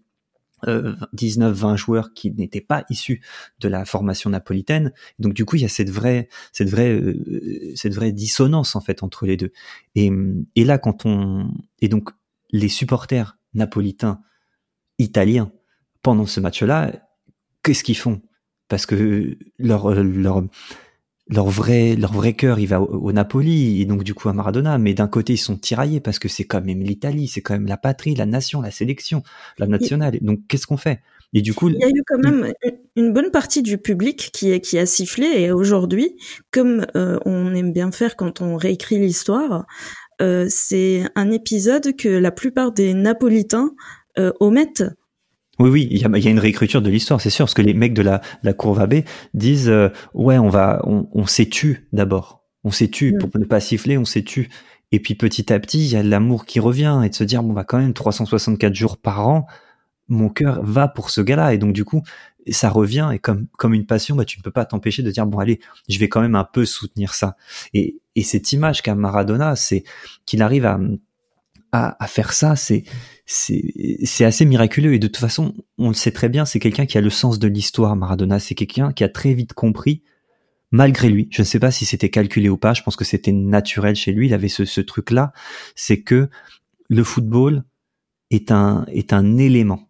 [0.68, 3.22] euh, 19-20 joueurs qui n'étaient pas issus
[3.60, 4.94] de la formation napolitaine.
[5.18, 8.82] Donc du coup, il y a cette vraie, cette vraie, euh, cette vraie dissonance en
[8.82, 9.52] fait entre les deux.
[9.96, 10.12] Et,
[10.56, 12.12] et là, quand on, et donc
[12.52, 14.22] les supporters napolitains
[15.00, 15.52] italiens
[16.06, 16.92] pendant ce match-là,
[17.64, 18.22] qu'est-ce qu'ils font?
[18.68, 20.44] Parce que leur, leur,
[21.28, 24.78] leur vrai, leur vrai cœur, il va au, Napoli et donc du coup à Maradona.
[24.78, 27.66] Mais d'un côté, ils sont tiraillés parce que c'est quand même l'Italie, c'est quand même
[27.66, 29.24] la patrie, la nation, la sélection,
[29.58, 30.20] la nationale.
[30.22, 31.02] Donc qu'est-ce qu'on fait?
[31.34, 32.54] Et du coup, il y a eu quand même
[32.96, 35.26] une bonne partie du public qui, qui a sifflé.
[35.26, 36.18] Et aujourd'hui,
[36.52, 39.66] comme euh, on aime bien faire quand on réécrit l'histoire,
[40.22, 43.72] euh, c'est un épisode que la plupart des Napolitains
[44.20, 44.84] euh, omettent.
[45.60, 47.62] Oui, oui, il y a, y a, une réécriture de l'histoire, c'est sûr, parce que
[47.62, 49.04] les mecs de la, la courbe AB
[49.34, 53.18] disent euh, ouais, on va, on, on s'est tu d'abord, on s'est tu mm.
[53.20, 54.50] pour ne pas siffler, on s'est tu.
[54.92, 57.42] Et puis petit à petit, il y a l'amour qui revient et de se dire
[57.42, 59.48] bon bah quand même 364 jours par an,
[60.08, 62.04] mon cœur va pour ce gars-là et donc du coup
[62.52, 65.26] ça revient et comme comme une passion, bah tu ne peux pas t'empêcher de dire
[65.26, 67.36] bon allez, je vais quand même un peu soutenir ça.
[67.74, 69.84] Et et cette image qu'a Maradona, c'est
[70.26, 70.80] qu'il arrive à,
[71.76, 72.84] à, faire ça, c'est
[73.26, 73.74] c'est
[74.04, 74.94] c'est assez miraculeux.
[74.94, 77.40] Et de toute façon, on le sait très bien, c'est quelqu'un qui a le sens
[77.40, 77.96] de l'histoire.
[77.96, 80.04] Maradona, c'est quelqu'un qui a très vite compris
[80.72, 83.32] malgré lui, je ne sais pas si c'était calculé ou pas, je pense que c'était
[83.32, 85.32] naturel chez lui, il avait ce, ce truc-là,
[85.74, 86.30] c'est que
[86.90, 87.64] le football
[88.30, 89.88] est un, est un élément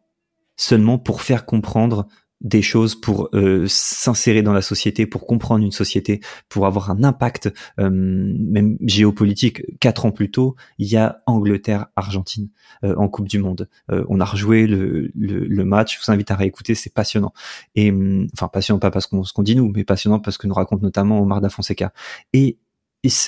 [0.57, 2.07] seulement pour faire comprendre
[2.41, 6.19] des choses pour euh, s'insérer dans la société, pour comprendre une société,
[6.49, 9.63] pour avoir un impact euh, même géopolitique.
[9.79, 12.49] Quatre ans plus tôt, il y a Angleterre-Argentine
[12.83, 13.69] euh, en Coupe du Monde.
[13.89, 15.97] on a rejoué le, le, le, match.
[15.97, 17.33] Je vous invite à réécouter, c'est passionnant.
[17.75, 17.91] Et
[18.33, 20.81] enfin passionnant pas parce qu'on ce qu'on dit nous, mais passionnant parce que nous raconte
[20.81, 21.93] notamment Omar da Fonseca.
[22.33, 22.57] Et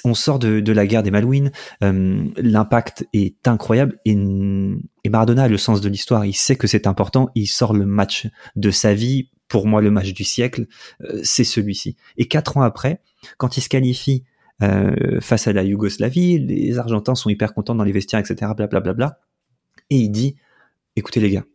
[0.04, 1.52] on sort de, la guerre des Malouines,
[1.84, 4.12] euh, l'impact est incroyable et,
[5.04, 7.86] et, Maradona a le sens de l'histoire, il sait que c'est important, il sort le
[7.86, 10.68] match de sa vie, pour moi le match du siècle,
[11.02, 11.96] euh, c'est celui-ci.
[12.18, 13.02] Et quatre ans après,
[13.38, 14.24] quand il se qualifie
[14.64, 18.80] euh, face à la Yougoslavie, les Argentins sont hyper contents dans les vestiaires, etc., blablabla,
[18.80, 19.20] bla, bla,
[19.90, 20.36] et il dit,
[20.96, 21.46] écoutez les gars,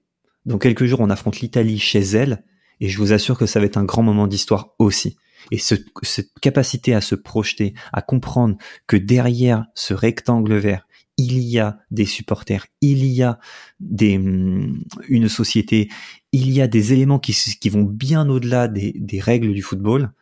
[0.47, 2.45] dans quelques jours on affronte l'Italie chez elle,
[2.81, 5.17] et je vous assure que ça va être un grand moment d'histoire aussi.
[5.51, 10.87] Et ce, cette capacité à se projeter, à comprendre que derrière ce rectangle vert,
[11.19, 13.39] il y a des supporters, il y a
[13.81, 15.89] hum, une société,
[16.33, 17.35] il y a des éléments qui,
[17.69, 20.13] vont bien au-delà des, règles du football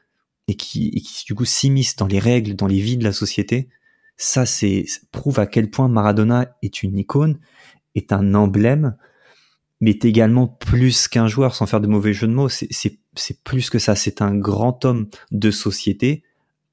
[0.48, 3.12] et qui, et qui du coup s'immiscent dans les règles, dans les vies de la
[3.12, 3.68] société.
[4.16, 7.38] Ça, c'est prouve à quel point Maradona est une icône,
[7.94, 8.96] est un emblème
[9.80, 12.48] mais est également plus qu'un joueur, sans faire de mauvais jeu de mots.
[12.48, 13.94] C'est plus que ça.
[13.94, 16.22] C'est un grand homme de société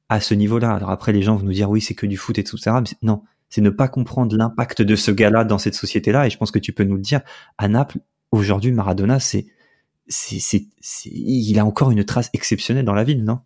[0.09, 0.71] à ce niveau-là.
[0.71, 2.83] Alors après, les gens vont nous dire oui, c'est que du foot et tout ça.
[3.01, 6.27] Non, c'est ne pas comprendre l'impact de ce gars-là dans cette société-là.
[6.27, 7.21] Et je pense que tu peux nous le dire.
[7.57, 7.99] À Naples,
[8.31, 9.47] aujourd'hui, Maradona, c'est,
[10.07, 10.67] c'est,
[11.05, 13.39] il a encore une trace exceptionnelle dans la ville, non?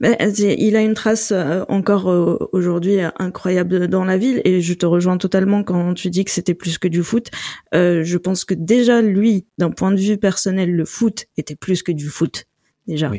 [0.00, 4.86] Il a une trace euh, encore euh, aujourd'hui incroyable dans la ville et je te
[4.86, 7.28] rejoins totalement quand tu dis que c'était plus que du foot.
[7.74, 11.82] Euh, je pense que déjà lui, d'un point de vue personnel, le foot était plus
[11.82, 12.46] que du foot
[12.86, 13.10] déjà.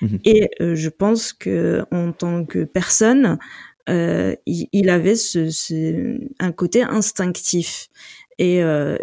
[0.00, 0.18] Mhm.
[0.24, 3.38] Et je pense que en tant que personne,
[3.88, 7.90] il, il, avait ce, ce, un côté instinctif
[8.40, 8.96] et, euh,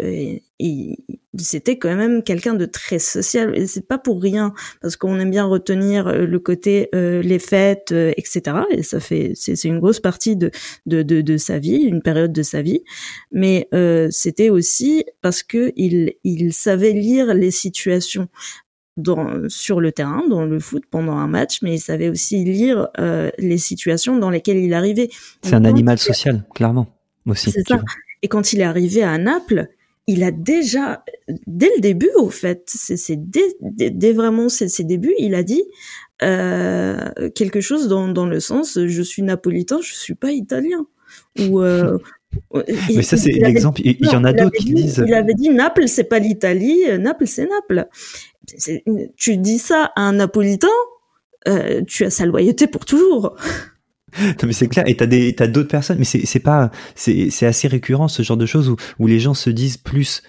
[1.36, 5.30] c'était quand même quelqu'un de très social et c'est pas pour rien parce qu'on aime
[5.30, 9.78] bien retenir euh, le côté euh, les fêtes euh, etc et ça fait c'est une
[9.78, 10.50] grosse partie de,
[10.86, 12.82] de, de de sa vie une période de sa vie
[13.30, 18.28] mais euh, c'était aussi parce que il il savait lire les situations
[18.98, 22.88] dans, sur le terrain, dans le foot pendant un match, mais il savait aussi lire
[22.98, 25.08] euh, les situations dans lesquelles il arrivait.
[25.42, 26.88] C'est un animal social, clairement,
[27.24, 27.52] aussi.
[27.52, 27.80] C'est ça.
[28.22, 29.68] Et quand il est arrivé à Naples,
[30.08, 31.04] il a déjà,
[31.46, 35.62] dès le début, au fait, c'est dès, dès, vraiment ses, ses, débuts, il a dit
[36.22, 40.86] euh, quelque chose dans, dans le sens je suis napolitain, je suis pas italien.
[41.38, 41.98] Ou euh,
[42.94, 43.82] mais ça c'est l'exemple.
[43.84, 45.04] Il, y en a d'autres qui disent.
[45.06, 47.86] Il avait dit Naples, c'est pas l'Italie, Naples c'est Naples.
[49.16, 50.68] Tu dis ça à un napolitain,
[51.46, 53.36] euh, tu as sa loyauté pour toujours.
[54.18, 57.30] Non mais c'est clair et t'as des t'as d'autres personnes mais c'est c'est pas c'est
[57.30, 60.22] c'est assez récurrent ce genre de choses où où les gens se disent plus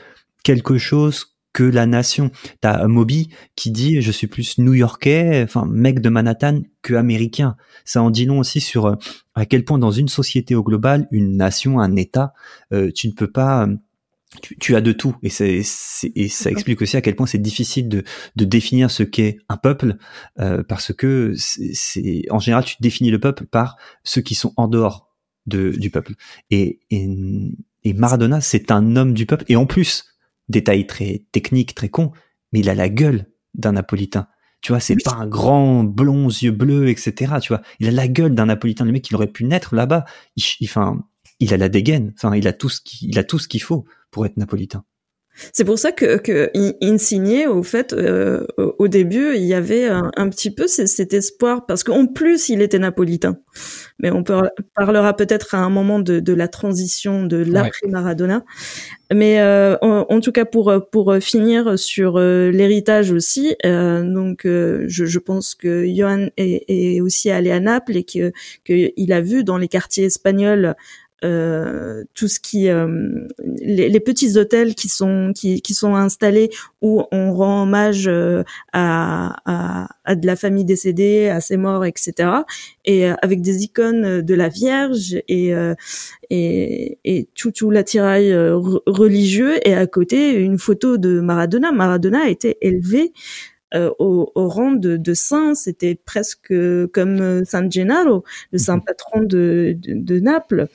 [0.43, 2.31] quelque chose que la nation.
[2.61, 7.55] T'as Moby qui dit je suis plus New-Yorkais, enfin mec de Manhattan que américain.
[7.85, 8.95] Ça en dit long aussi sur euh,
[9.35, 12.33] à quel point dans une société au global, une nation, un État,
[12.71, 13.67] euh, tu ne peux pas
[14.35, 15.63] euh, tu, as de tout et, c'est,
[16.15, 18.03] et ça explique aussi à quel point c'est difficile de,
[18.35, 19.97] de définir ce qu'est un peuple
[20.39, 24.67] euh, parce que c'est, en général tu définis le peuple par ceux qui sont en
[24.67, 25.09] dehors
[25.47, 26.13] de, du peuple
[26.51, 27.09] et, et,
[27.83, 30.05] et Maradona c'est un homme du peuple et en plus
[30.47, 32.11] détail très technique très con
[32.51, 33.25] mais il a la gueule
[33.55, 34.27] d'un napolitain
[34.61, 37.35] tu vois, c'est pas un grand blond, yeux bleus, etc.
[37.41, 38.83] Tu vois, il a la gueule d'un napolitain.
[38.83, 40.03] Le mec, il aurait pu naître là-bas.
[40.35, 41.01] Il, enfin,
[41.39, 42.13] il a la dégaine.
[42.15, 44.83] Enfin, il a tout ce qu'il, il a tout ce qu'il faut pour être napolitain.
[45.53, 50.29] C'est pour ça que, que Insigné, au fait, euh, au début, il y avait un,
[50.29, 53.37] petit peu cet espoir, parce qu'en plus, il était napolitain.
[53.99, 54.23] Mais on
[54.75, 58.43] parlera peut-être à un moment de, de la transition de l'après Maradona.
[59.13, 65.19] Mais euh, en, tout cas, pour pour finir sur euh, l'héritage aussi, donc je, je,
[65.19, 68.31] pense que Johan est, est, aussi allé à Naples et que
[68.65, 70.75] qu'il a vu dans les quartiers espagnols
[71.25, 72.87] euh, tout ce qui euh,
[73.61, 76.49] les, les, petits hôtels qui sont qui, qui sont installés
[76.81, 81.83] où on rend hommage euh, à, à, à, de la famille décédée, à ses morts,
[81.83, 82.29] etc.
[82.85, 85.51] Et avec des icônes de la Vierge et
[86.29, 88.33] et, et tout tout l'attirail
[88.85, 91.73] religieux et à côté une photo de Maradona.
[91.73, 93.11] Maradona a été élevé
[93.75, 96.53] au, au, rang de, de saint, c'était presque
[96.93, 98.83] comme San Gennaro, le saint mhm.
[98.83, 100.69] patron de, de, de Naples.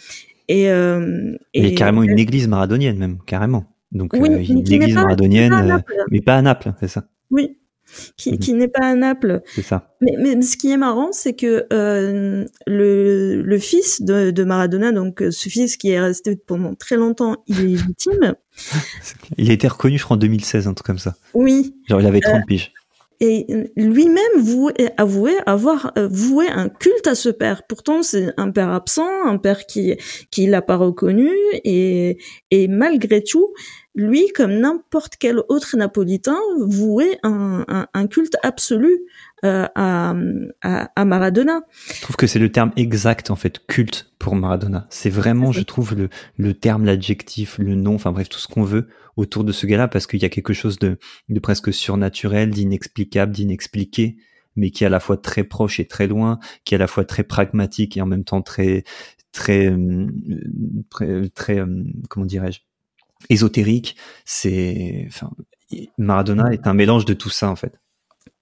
[0.48, 3.64] Et, euh, il y a carrément une église maradonienne même, carrément.
[3.92, 5.78] Donc oui, euh, une église maradonienne, euh,
[6.10, 7.04] mais pas à Naples, c'est ça.
[7.30, 7.58] Oui,
[8.16, 9.42] qui, qui n'est pas à Naples.
[9.46, 9.94] C'est ça.
[10.00, 14.92] Mais, mais, ce qui est marrant, c'est que euh, le, le fils de, de, Maradona,
[14.92, 18.34] donc ce fils qui est resté pendant très longtemps illégitime.
[19.38, 21.14] il a été reconnu, je crois, en 2016, un truc comme ça.
[21.34, 21.74] Oui.
[21.88, 22.72] Genre, il avait 30 euh, piges
[23.24, 24.18] et lui-même
[24.96, 27.62] avouait avoir euh, voué un culte à ce père.
[27.66, 29.96] Pourtant, c'est un père absent, un père qui
[30.30, 32.18] qui l'a pas reconnu et
[32.50, 33.54] et malgré tout,
[33.94, 39.06] lui, comme n'importe quel autre napolitain, vouait un, un, un culte absolu
[39.44, 40.14] euh, à,
[40.62, 41.62] à, Maradona.
[41.94, 44.86] Je trouve que c'est le terme exact en fait, culte pour Maradona.
[44.90, 48.64] C'est vraiment, je trouve, le, le terme, l'adjectif, le nom, enfin bref, tout ce qu'on
[48.64, 52.50] veut autour de ce gars-là, parce qu'il y a quelque chose de, de presque surnaturel,
[52.50, 54.16] d'inexplicable, d'inexpliqué,
[54.56, 56.86] mais qui est à la fois très proche et très loin, qui est à la
[56.86, 58.84] fois très pragmatique et en même temps très,
[59.32, 60.06] très, euh,
[60.90, 62.60] très, très euh, comment dirais-je,
[63.28, 63.96] ésotérique.
[64.24, 65.30] C'est, enfin,
[65.98, 67.78] Maradona est un mélange de tout ça en fait.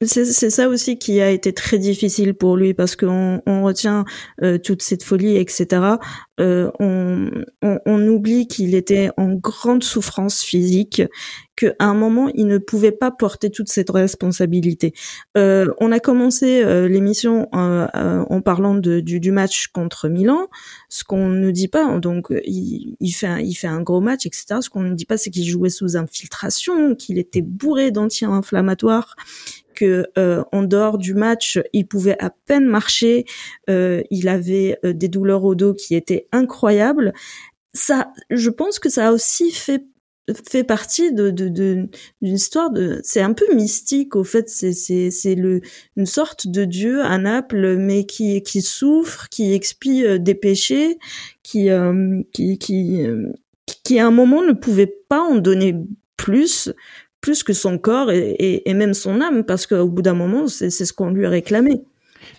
[0.04, 4.04] C'est ça aussi qui a été très difficile pour lui parce qu'on on retient
[4.42, 5.96] euh, toute cette folie, etc.
[6.40, 7.30] Euh, on,
[7.62, 11.02] on, on, oublie qu'il était en grande souffrance physique,
[11.56, 14.92] qu'à un moment il ne pouvait pas porter toute cette responsabilité.
[15.36, 20.48] Euh, on a commencé euh, l'émission euh, en parlant de, du, du, match contre Milan.
[20.88, 24.26] Ce qu'on ne dit pas, donc il, il, fait un, il fait un gros match,
[24.26, 24.56] etc.
[24.60, 29.14] Ce qu'on ne dit pas, c'est qu'il jouait sous infiltration, qu'il était bourré d'anti-inflammatoires
[29.84, 33.24] euh, en dehors du match, il pouvait à peine marcher,
[33.70, 37.12] euh, il avait euh, des douleurs au dos qui étaient incroyables.
[37.74, 39.84] Ça, je pense que ça a aussi fait
[40.48, 41.88] fait partie de d'une
[42.22, 45.62] histoire de c'est un peu mystique au fait c'est c'est c'est le
[45.96, 50.96] une sorte de dieu à Naples mais qui qui souffre qui expie des péchés
[51.42, 51.70] qui
[52.32, 53.04] qui qui
[53.82, 55.74] qui à un moment ne pouvait pas en donner
[56.16, 56.72] plus
[57.22, 60.92] plus que son corps et, même son âme, parce qu'au bout d'un moment, c'est ce
[60.92, 61.82] qu'on lui a réclamé.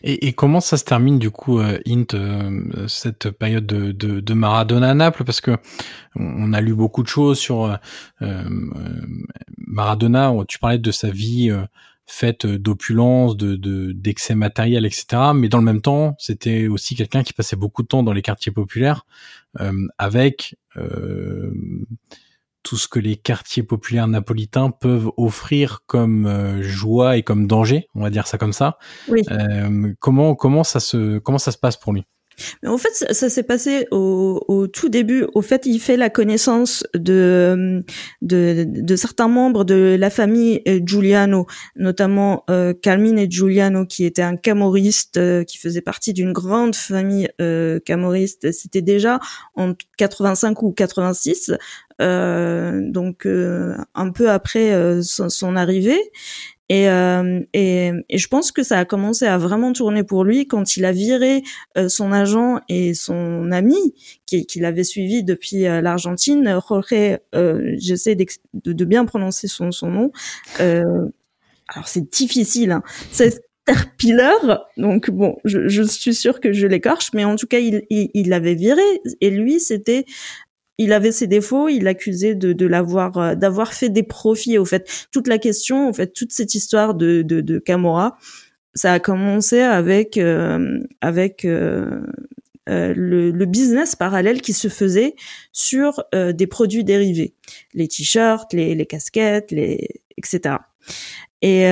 [0.04, 4.94] Et, comment ça se termine du coup, euh, Int, euh, cette période de, Maradona à
[4.94, 5.24] Naples?
[5.24, 5.58] Parce que
[6.16, 7.80] on a lu beaucoup de choses sur
[8.22, 8.44] euh,
[9.58, 10.34] Maradona.
[10.48, 11.52] Tu parlais de sa vie
[12.06, 15.06] faite d'opulence, de d'excès matériel, etc.
[15.34, 18.22] Mais dans le même temps, c'était aussi quelqu'un qui passait beaucoup de temps dans les
[18.22, 19.06] quartiers populaires
[19.98, 20.58] avec
[22.64, 27.88] tout ce que les quartiers populaires napolitains peuvent offrir comme euh, joie et comme danger,
[27.94, 28.78] on va dire ça comme ça.
[29.10, 29.22] Oui.
[29.30, 32.06] Euh, comment comment ça se comment ça se passe pour lui?
[32.62, 35.26] Mais en fait, ça, s'est passé au, au, tout début.
[35.34, 37.84] Au fait, il fait la connaissance de,
[38.22, 44.22] de, de certains membres de la famille euh, Giuliano, notamment euh, Carmine Giuliano, qui était
[44.22, 48.52] un camoriste, euh, qui faisait partie d'une grande famille euh, camoriste.
[48.52, 49.20] C'était déjà
[49.56, 51.52] en 85 ou 86,
[52.02, 56.00] euh, donc un peu après son, son, arrivée.
[56.70, 60.48] Et, euh, et, et, je pense que ça a commencé à vraiment tourner pour lui
[60.48, 61.44] quand il a viré
[61.78, 63.76] euh, son agent et son ami
[64.26, 67.20] qui, qui l'avait suivi depuis euh, l'Argentine, Jorge,
[67.78, 70.12] j'essaie de, de, bien prononcer son, son nom.
[70.58, 72.84] alors c'est difficile, hein.
[73.12, 77.60] c'est Terpiller, donc bon, je, je, suis sûre que je l'écorche, mais en tout cas,
[77.60, 78.82] il, il, il l'avait viré,
[79.22, 80.04] et lui, c'était
[80.78, 84.58] il avait ses défauts, il accusait de, de l'avoir, euh, d'avoir fait des profits.
[84.58, 88.18] Au fait, toute la question, en fait, toute cette histoire de, de, de Camorra,
[88.74, 92.02] ça a commencé avec euh, avec euh,
[92.68, 95.16] le, le, business parallèle qui se faisait
[95.52, 97.36] sur des produits dérivés,
[97.74, 100.56] les t-shirts, les, les casquettes, les etc.
[101.42, 101.66] Et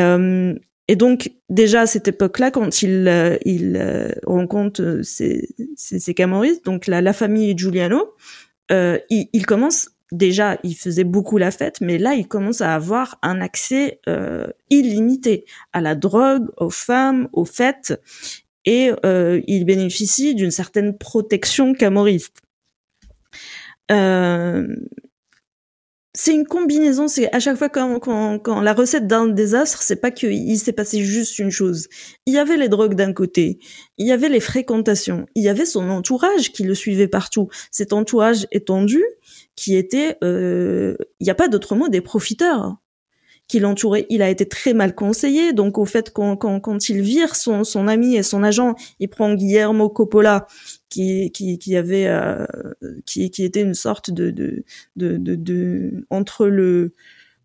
[0.87, 5.47] et donc déjà à cette époque-là, quand il il rencontre ces,
[5.77, 8.13] ces, ces camoristes, donc la, la famille Giuliano,
[8.71, 13.19] euh, il, commence déjà, il faisait beaucoup la fête, mais là, il commence à avoir
[13.21, 17.99] un accès euh, illimité à la drogue, aux femmes, aux fêtes,
[18.65, 22.41] et euh, il bénéficie d'une certaine protection camoriste.
[26.11, 27.07] Euh, c'est une combinaison.
[27.07, 30.73] C'est à chaque fois quand, quand, quand la recette d'un désastre, c'est pas qu'il s'est
[30.73, 31.87] passé juste une chose.
[32.25, 33.59] Il y avait les drogues d'un côté,
[33.97, 37.49] il y avait les fréquentations, il y avait son entourage qui le suivait partout.
[37.71, 39.03] Cet entourage étendu
[39.55, 42.77] qui était, euh, il n'y a pas d'autre mot, des profiteurs
[43.47, 44.05] qui l'entouraient.
[44.09, 47.63] Il a été très mal conseillé, donc au fait quand, quand, quand il vire son,
[47.63, 50.47] son ami et son agent, il prend Guillermo Coppola,
[50.91, 52.45] qui, qui, qui avait, euh,
[53.07, 54.63] qui, qui était une sorte de, de,
[54.97, 56.93] de, de, de entre le,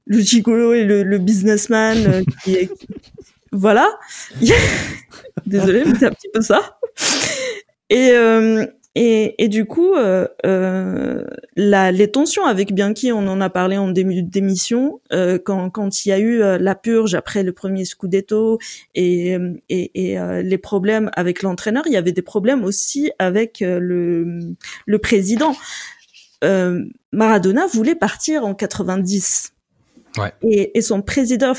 [0.04, 2.70] le gigolo et le, le businessman, euh, qui est,
[3.52, 3.88] voilà.
[5.46, 6.78] Désolé, mais c'est un petit peu ça.
[7.88, 8.66] Et, euh,
[8.98, 11.22] et, et du coup, euh, euh,
[11.54, 16.06] la, les tensions avec Bianchi, on en a parlé en début d'émission, euh, quand, quand
[16.06, 18.58] il y a eu la purge après le premier Scudetto
[18.94, 19.36] et,
[19.68, 24.54] et, et les problèmes avec l'entraîneur, il y avait des problèmes aussi avec le,
[24.86, 25.54] le président.
[27.12, 29.52] Maradona voulait partir en 90.
[30.16, 30.32] Ouais.
[30.40, 31.52] Et, et son président,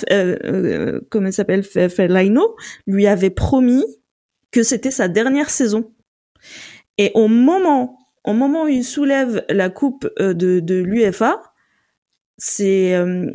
[1.11, 2.55] comment il s'appelle, Fellaino,
[2.87, 3.85] lui avait promis
[4.49, 5.91] que c'était sa dernière saison.
[6.97, 11.41] Et au moment, au moment où il soulève la coupe euh, de, de l'UFA,
[12.37, 13.31] c'est, euh,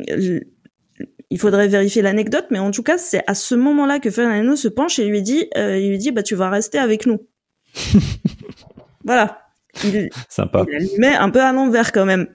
[1.29, 4.67] il faudrait vérifier l'anecdote, mais en tout cas, c'est à ce moment-là que Fernando se
[4.67, 7.27] penche et lui dit, euh, il lui dit, bah tu vas rester avec nous.
[9.03, 9.39] voilà.
[9.83, 10.65] Il, Sympa.
[10.69, 12.27] Il la met un peu à l'envers quand même.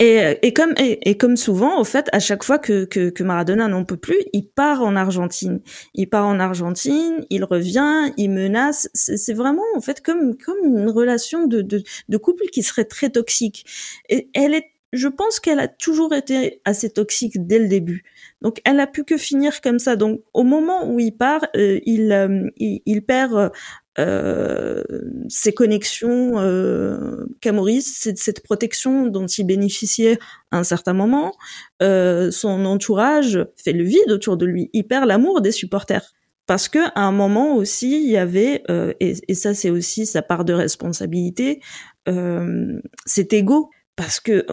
[0.00, 3.22] Et, et comme et, et, comme souvent, au fait, à chaque fois que, que, que
[3.22, 5.60] Maradona n'en peut plus, il part en Argentine.
[5.94, 8.88] Il part en Argentine, il revient, il menace.
[8.94, 13.10] C'est vraiment en fait comme comme une relation de, de, de couple qui serait très
[13.10, 13.66] toxique.
[14.08, 18.02] Et elle est je pense qu'elle a toujours été assez toxique dès le début.
[18.42, 19.94] Donc, elle a pu que finir comme ça.
[19.94, 23.52] Donc, au moment où il part, euh, il, euh, il, il, perd
[24.00, 24.82] euh,
[25.28, 30.18] ses connexions euh, Camoris, cette protection dont il bénéficiait
[30.50, 31.34] à un certain moment,
[31.82, 34.70] euh, son entourage fait le vide autour de lui.
[34.72, 36.12] Il perd l'amour des supporters.
[36.46, 40.04] Parce que à un moment aussi, il y avait, euh, et, et, ça c'est aussi
[40.04, 41.60] sa part de responsabilité,
[42.08, 43.70] euh, cet ego.
[43.94, 44.46] Parce que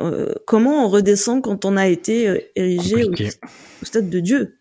[0.46, 4.57] comment on redescend quand on a été érigé au, au stade de Dieu?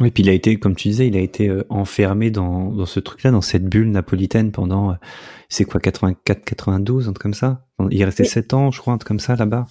[0.00, 2.86] Oui, puis il a été, comme tu disais, il a été euh, enfermé dans, dans
[2.86, 4.94] ce truc-là, dans cette bulle napolitaine pendant, euh,
[5.48, 7.66] c'est quoi, 84, 92, un truc comme ça?
[7.90, 8.28] Il est resté oui.
[8.28, 9.66] 7 ans, je crois, un truc comme ça là-bas.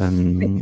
[0.00, 0.60] Euh, oui.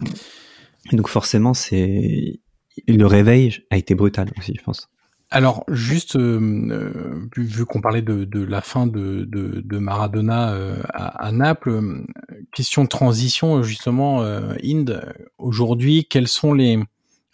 [0.92, 2.40] Donc forcément, c'est
[2.86, 4.88] le réveil a été brutal aussi, je pense.
[5.30, 10.76] Alors, juste, euh, vu qu'on parlait de, de, la fin de, de, de Maradona euh,
[10.92, 12.04] à, à, Naples,
[12.52, 16.78] question de transition, justement, euh, Inde, aujourd'hui, quels sont les,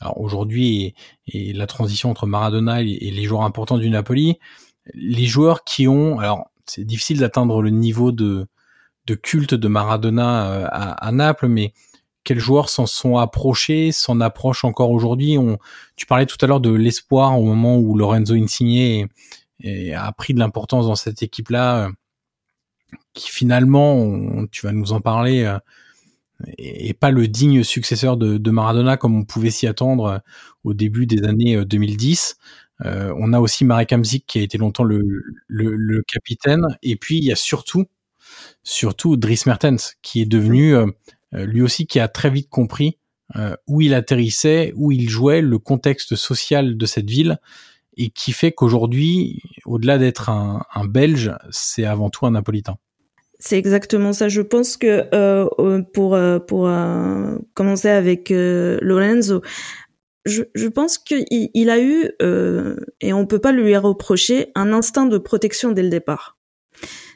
[0.00, 0.94] alors aujourd'hui
[1.26, 4.38] et, la transition entre Maradona et, les joueurs importants du Napoli,
[4.94, 8.46] les joueurs qui ont, alors c'est difficile d'atteindre le niveau de,
[9.06, 11.72] de culte de Maradona euh, à, Naples, mais
[12.24, 15.36] quels joueurs s'en sont approchés, s'en approchent encore aujourd'hui?
[15.96, 19.08] Tu parlais tout à l'heure de l'espoir au moment où Lorenzo Insigne
[19.94, 21.90] a pris de l'importance dans cette équipe-là, euh,
[23.14, 25.58] qui finalement, tu vas nous en parler, euh,
[26.58, 30.18] et pas le digne successeur de, Maradona comme on pouvait s'y attendre euh,
[30.64, 32.36] au début des années 2010.
[32.84, 35.00] Euh, on a aussi Marek Hamzik qui a été longtemps le,
[35.48, 36.64] le, le, capitaine.
[36.82, 37.86] Et puis il y a surtout,
[38.62, 40.74] surtout Dries Mertens qui est devenu
[41.34, 42.98] euh, lui aussi qui a très vite compris
[43.36, 47.38] euh, où il atterrissait, où il jouait, le contexte social de cette ville
[47.96, 52.78] et qui fait qu'aujourd'hui, au-delà d'être un, un Belge, c'est avant tout un Napolitain.
[53.42, 54.28] C'est exactement ça.
[54.28, 59.40] Je pense que euh, pour euh, pour euh, commencer avec euh, Lorenzo,
[60.26, 64.74] je, je pense qu'il il a eu euh, et on peut pas lui reprocher un
[64.74, 66.38] instinct de protection dès le départ.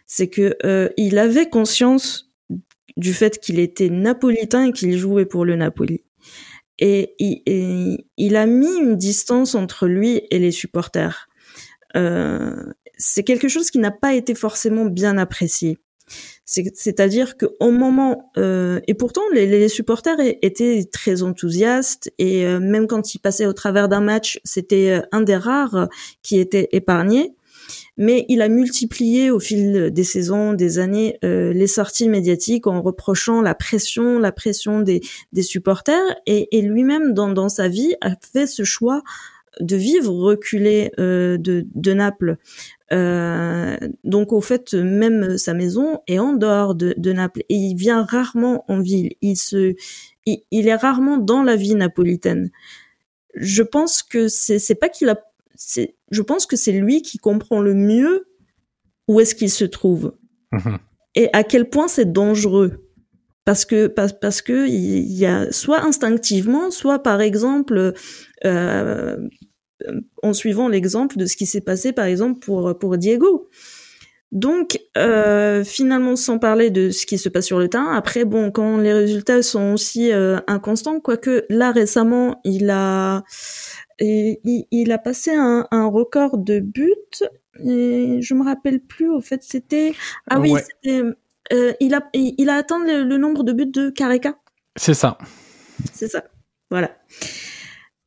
[0.06, 2.32] C'est que euh, il avait conscience
[2.96, 6.04] du fait qu'il était napolitain et qu'il jouait pour le Napoli.
[6.78, 7.14] Et,
[8.16, 11.28] il a mis une distance entre lui et les supporters.
[12.96, 15.78] c'est quelque chose qui n'a pas été forcément bien apprécié.
[16.46, 22.60] C'est-à-dire que au moment euh, et pourtant les, les, supporters étaient très enthousiastes et euh,
[22.60, 25.88] même quand ils passaient au travers d'un match, c'était euh, un des rares
[26.22, 27.34] qui était épargné.
[27.96, 32.82] Mais il a multiplié au fil des saisons, des années, euh, les sorties médiatiques en
[32.82, 35.00] reprochant la pression, la pression des,
[35.32, 39.02] des supporters et, et lui-même dans, dans sa vie a fait ce choix
[39.60, 42.38] de vivre reculé de, de Naples.
[44.04, 48.04] Donc au fait, même sa maison est en dehors de, de Naples et il vient
[48.04, 49.12] rarement en ville.
[49.20, 49.74] Il se,
[50.26, 52.50] il, il est rarement dans la vie napolitaine.
[53.34, 55.20] Je pense que c'est, pas qu'il a,
[56.10, 58.28] je pense que c'est lui qui comprend le mieux
[59.08, 60.14] où est-ce qu'il se trouve
[60.52, 60.78] mhm.
[61.14, 62.84] et à quel point c'est dangereux
[63.44, 67.92] parce que parce, parce que il y a soit instinctivement, soit par exemple
[68.44, 69.28] euh,
[70.22, 73.48] en suivant l'exemple de ce qui s'est passé par exemple pour pour Diego.
[74.34, 78.50] Donc euh, finalement, sans parler de ce qui se passe sur le terrain, après bon,
[78.50, 83.22] quand les résultats sont aussi euh, inconstants, quoique là récemment, il a
[84.00, 86.92] il, il, a passé un, un record de buts.
[87.64, 89.08] Et je me rappelle plus.
[89.08, 89.94] Au fait, c'était
[90.28, 91.02] ah oui, c'était
[91.52, 94.34] euh, il, a, il a atteint le, nombre de buts de Carreca.
[94.74, 95.16] C'est ça.
[95.92, 96.24] C'est ça.
[96.70, 96.90] Voilà.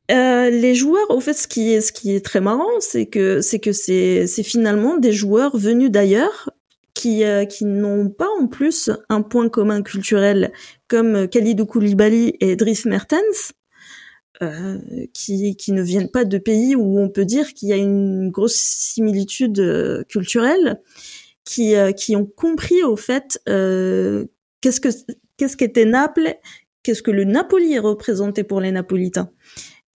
[0.09, 3.41] Euh, les joueurs, au fait, ce qui est, ce qui est très marrant, c'est que
[3.41, 6.49] c'est que c'est, c'est finalement des joueurs venus d'ailleurs
[6.93, 10.51] qui, euh, qui n'ont pas en plus un point commun culturel
[10.87, 13.53] comme Khalidou Koulibaly et Dries Mertens,
[14.43, 14.77] euh,
[15.13, 18.29] qui, qui ne viennent pas de pays où on peut dire qu'il y a une
[18.29, 20.79] grosse similitude euh, culturelle
[21.43, 24.89] qui, euh, qui ont compris au fait qu'est-ce que
[25.37, 26.35] qu'est-ce qu'était Naples,
[26.83, 29.31] qu'est-ce que le Napoli représentait pour les Napolitains.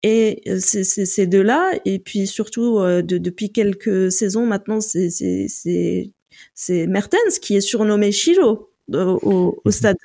[0.02, 7.38] Et euh, c'est ces deux-là, et puis surtout de, depuis quelques saisons maintenant, c'est Mertens
[7.40, 9.96] qui est surnommé Chiro au, au, stade.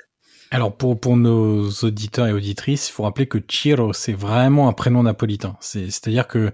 [0.50, 4.72] Alors pour pour nos auditeurs et auditrices, il faut rappeler que Chiro c'est vraiment un
[4.72, 5.56] prénom napolitain.
[5.60, 6.50] C'est-à-dire que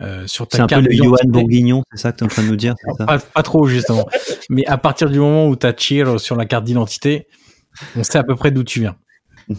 [0.00, 2.28] euh, sur ta C'est un peu le Johan Bourguignon, c'est ça que tu es en
[2.28, 4.06] train de nous dire pas, pas, trop justement.
[4.50, 7.26] Mais à partir du moment où tu as Cheer sur la carte d'identité,
[7.96, 8.96] on sait à peu près d'où tu viens.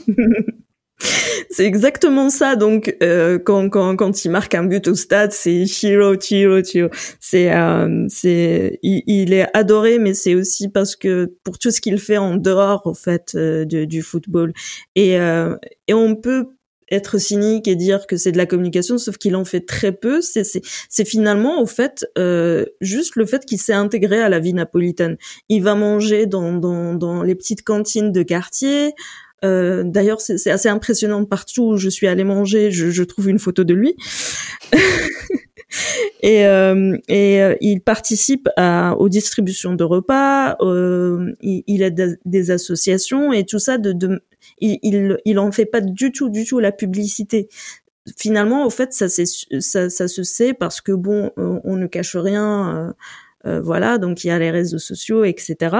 [1.49, 2.55] c'est exactement ça.
[2.55, 6.89] Donc euh, quand, quand quand il marque un but au stade, c'est Chiro, Chiro, Chiro.
[7.19, 11.81] C'est euh, c'est il, il, est adoré, mais c'est aussi parce que pour tout ce
[11.81, 14.53] qu'il fait en dehors, au fait, euh, du, du football.
[14.95, 15.55] Et euh,
[15.87, 16.47] et on peut
[16.89, 20.21] être cynique et dire que c'est de la communication, sauf qu'il en fait très peu.
[20.21, 20.43] C'est
[20.89, 25.17] c'est finalement au fait euh, juste le fait qu'il s'est intégré à la vie napolitaine.
[25.49, 28.93] Il va manger dans dans, dans les petites cantines de quartier.
[29.45, 32.71] Euh, D'ailleurs, c'est assez impressionnant partout où je suis allée manger.
[32.71, 33.95] Je, je trouve une photo de lui.
[36.21, 42.19] et, euh, et euh, il participe à, aux distributions de repas, euh, il, il aide
[42.25, 44.21] des associations et tout ça de, de
[44.59, 47.49] il, il, en fait pas du tout du tout la publicité
[48.17, 52.95] finalement au fait ça, ça, ça se sait parce que bon on ne cache rien
[53.45, 55.75] euh, voilà donc il y a les réseaux sociaux etc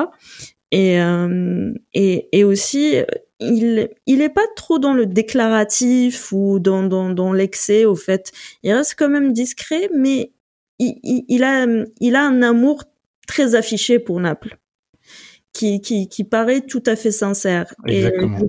[0.71, 2.95] et euh, et, et aussi
[3.39, 8.31] il il est pas trop dans le déclaratif ou dans dans, dans l'excès au fait
[8.63, 10.31] il reste quand même discret mais
[10.79, 11.65] il, il, il a
[11.99, 12.83] il a un amour
[13.27, 14.57] très affiché pour Naples
[15.53, 18.39] qui qui qui paraît tout à fait sincère Exactement.
[18.39, 18.47] et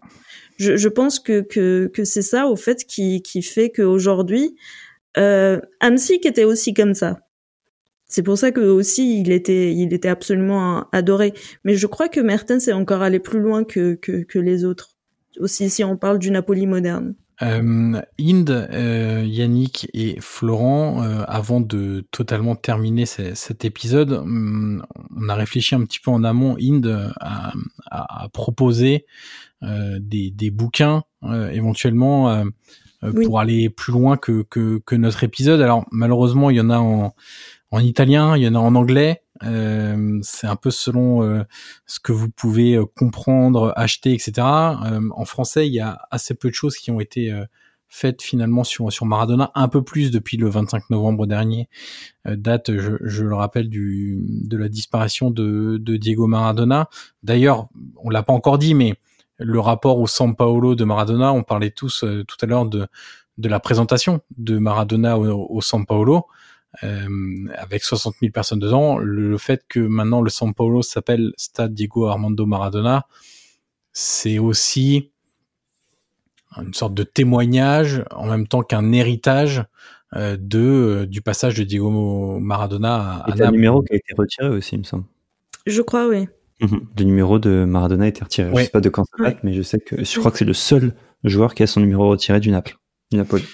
[0.56, 4.56] je, je pense que que que c'est ça au fait qui qui fait qu'aujourd'hui
[5.16, 7.20] euh, Amsic était aussi comme ça
[8.08, 11.34] c'est pour ça que aussi il était, il était absolument adoré.
[11.64, 14.96] Mais je crois que Mertens est encore allé plus loin que, que, que les autres.
[15.38, 17.14] Aussi si on parle du Napoli moderne.
[17.40, 24.84] Euh, Inde, euh, Yannick et Florent, euh, avant de totalement terminer cet épisode, hum,
[25.16, 26.56] on a réfléchi un petit peu en amont.
[26.60, 27.52] Inde a,
[27.90, 29.06] a, proposé
[29.62, 32.44] euh, des, des, bouquins euh, éventuellement
[33.24, 35.60] pour aller plus loin que, que, que notre épisode.
[35.60, 37.14] Alors malheureusement, il y en a en
[37.70, 39.22] en italien, il y en a en anglais.
[39.44, 41.44] Euh, c'est un peu selon euh,
[41.86, 44.46] ce que vous pouvez euh, comprendre, acheter, etc.
[44.46, 47.32] en français, il y a assez peu de choses qui ont été
[47.90, 51.68] faites finalement sur sur Maradona, un peu plus depuis le 25 novembre dernier,
[52.26, 56.88] date, je, je, le rappelle, du de la disparition de, de Diego Maradona.
[57.22, 58.94] D'ailleurs, on l'a pas encore dit, mais
[59.38, 62.88] le rapport au San Paolo de Maradona, on parlait tous tout à l'heure de
[63.38, 66.26] de la présentation de Maradona au, au San Paolo.
[66.84, 67.08] Euh,
[67.56, 68.98] avec 60 000 personnes dedans.
[68.98, 73.06] Le, fait que maintenant le San Paulo s'appelle Stade Diego Armando Maradona,
[73.92, 75.10] c'est aussi
[76.56, 79.64] une sorte de témoignage en même temps qu'un héritage
[80.14, 84.48] euh, de euh, du passage de Diego Maradona à, à numéro qui a été retiré
[84.48, 85.04] aussi, il me semble.
[85.66, 86.28] Je crois, oui.
[86.60, 86.86] Mhm.
[86.96, 88.50] Le numéro de Maradona a été retiré.
[88.54, 90.44] Je sais pas de quand ça date, mais je sais que je crois que c'est
[90.44, 92.78] le seul joueur qui a son numéro retiré du Naples,
[93.10, 93.44] du Napoli.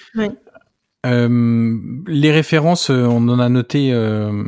[1.05, 4.45] Euh, les références, euh, on en a noté euh,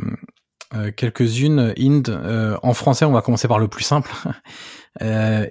[0.95, 1.73] quelques-unes.
[1.77, 4.11] Inde, en français, on va commencer par le plus simple.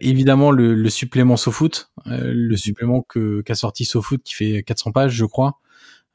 [0.00, 5.12] évidemment, le, le supplément SoFoot, le supplément que qu'a sorti SoFoot qui fait 400 pages,
[5.12, 5.58] je crois.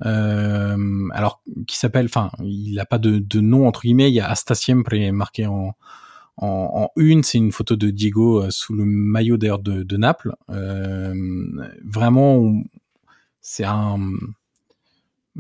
[0.05, 4.09] euh, alors qui s'appelle, enfin, il n'a pas de, de, nom entre guillemets.
[4.09, 5.75] Il y a Asta Siempre marqué en,
[6.37, 7.23] en, en une.
[7.23, 10.33] C'est une photo de Diego sous le maillot d'air de, de, Naples.
[11.83, 12.53] vraiment,
[13.41, 13.97] c'est un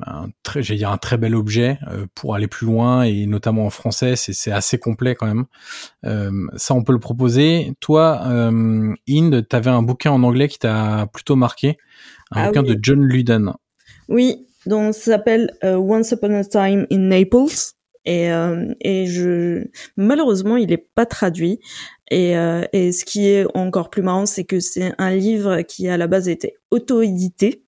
[0.05, 3.65] un très, j'ai dire un très bel objet euh, pour aller plus loin et notamment
[3.65, 5.45] en français, c'est, c'est assez complet quand même.
[6.05, 7.73] Euh, ça, on peut le proposer.
[7.79, 11.77] Toi, euh, Inde, t'avais un bouquin en anglais qui t'a plutôt marqué,
[12.31, 13.53] un ah bouquin de John Luden.
[14.07, 17.73] Oui, donc ça s'appelle euh, Once Upon a Time in Naples.
[18.03, 21.59] Et, euh, et je malheureusement il est pas traduit
[22.09, 22.31] et,
[22.73, 26.07] et ce qui est encore plus marrant c'est que c'est un livre qui à la
[26.07, 27.63] base était auto-édité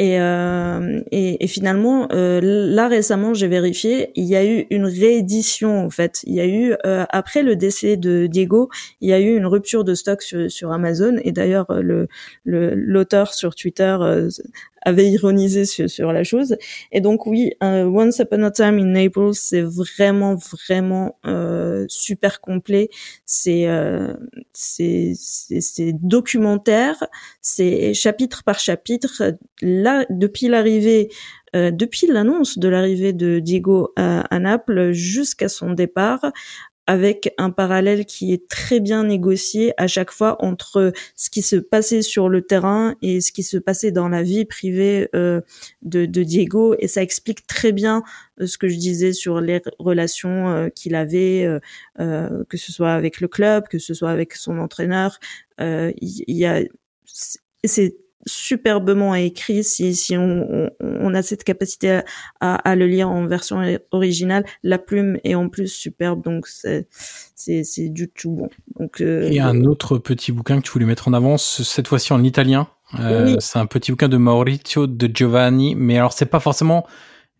[0.00, 4.86] et, euh, et, et, finalement, euh, là récemment, j'ai vérifié, il y a eu une
[4.86, 6.20] réédition en fait.
[6.24, 8.70] Il y a eu euh, après le décès de Diego,
[9.02, 11.18] il y a eu une rupture de stock sur, sur Amazon.
[11.22, 12.08] Et d'ailleurs, le
[12.46, 14.30] l'auteur sur Twitter euh,
[14.82, 16.56] avait ironisé sur, sur, la chose.
[16.92, 22.88] Et donc oui, Once Upon a Time in Naples, c'est vraiment vraiment euh, super complet.
[23.24, 24.14] C'est euh,
[24.52, 25.14] c'est
[25.92, 27.04] documentaire,
[27.40, 29.36] c'est chapitre par chapitre.
[29.62, 31.10] Là, depuis l'arrivée
[31.56, 36.30] euh, depuis l'annonce de l'arrivée de Diego à, à Naples jusqu'à son départ,
[36.90, 41.54] avec un parallèle qui est très bien négocié à chaque fois entre ce qui se
[41.54, 45.40] passait sur le terrain et ce qui se passait dans la vie privée euh,
[45.82, 48.02] de, Diego et ça explique très bien
[48.40, 51.46] euh, ce que je disais sur les relations euh, qu'il avait,
[51.96, 55.20] que ce soit avec le club, que ce soit avec son entraîneur.
[55.60, 56.60] Il y, a
[57.62, 57.94] c'est
[58.26, 62.00] superbement écrit si, si on, on, a cette capacité
[62.40, 63.60] à, à, le lire en version
[63.90, 64.44] originale.
[64.62, 66.88] La plume est en plus superbe, donc c'est
[67.34, 68.48] c'est du tout bon.
[68.78, 72.12] Donc euh, et un autre petit bouquin que tu voulais mettre en avant, cette fois-ci
[72.12, 72.68] en italien.
[72.98, 76.86] Euh, C'est un petit bouquin de Maurizio de Giovanni, mais alors c'est pas forcément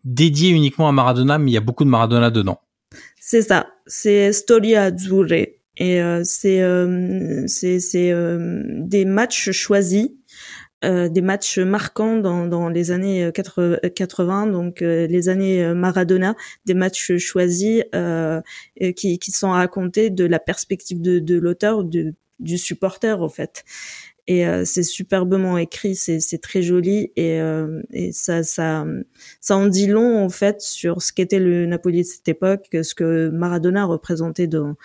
[0.03, 2.61] dédié uniquement à Maradona, mais il y a beaucoup de Maradona dedans.
[3.19, 5.45] C'est ça, c'est Storia Azzurre
[5.77, 10.09] et euh, c'est euh, c'est euh, des matchs choisis
[10.83, 16.35] euh, des matchs marquants dans, dans les années 80, euh, donc euh, les années Maradona,
[16.65, 17.83] des matchs choisis
[18.95, 23.63] qui, qui sont racontés de la perspective de, de l'auteur, du, du supporter au fait.
[24.27, 27.39] Et c'est superbement écrit, c'est très joli et,
[27.91, 28.85] et ça, ça,
[29.41, 32.95] ça en dit long en fait sur ce qu'était le Napoli de cette époque, ce
[32.95, 34.75] que Maradona représentait dans,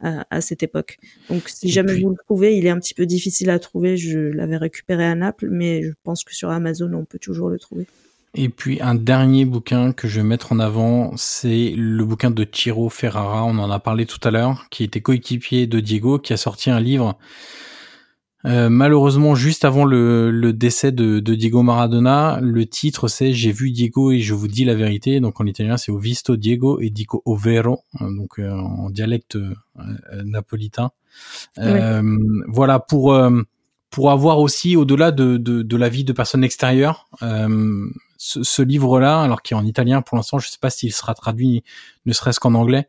[0.00, 0.98] à, cette époque.
[1.30, 3.96] Donc si jamais vous le trouvez, il est un petit peu difficile à trouver.
[3.96, 7.58] Je l'avais récupéré à Naples, mais je pense que sur Amazon, on peut toujours le
[7.58, 7.86] trouver.
[8.34, 12.44] Et puis un dernier bouquin que je vais mettre en avant, c'est le bouquin de
[12.44, 16.34] Tiro Ferrara, on en a parlé tout à l'heure, qui était coéquipier de Diego, qui
[16.34, 17.18] a sorti un livre
[18.46, 23.50] euh, malheureusement, juste avant le, le décès de, de, Diego Maradona, le titre c'est J'ai
[23.50, 25.18] vu Diego et je vous dis la vérité.
[25.20, 29.36] Donc en italien, c'est Ho visto Diego et dico ovvero, hein, donc euh, en dialecte
[29.36, 29.54] euh,
[30.24, 30.90] napolitain.
[31.56, 33.18] Voilà pour
[33.90, 37.08] pour avoir aussi au-delà de, de, de, la vie de personnes extérieures.
[38.18, 41.14] ce, ce livre-là, alors qui est en italien pour l'instant, je sais pas s'il sera
[41.14, 41.64] traduit,
[42.04, 42.88] ne serait-ce qu'en anglais,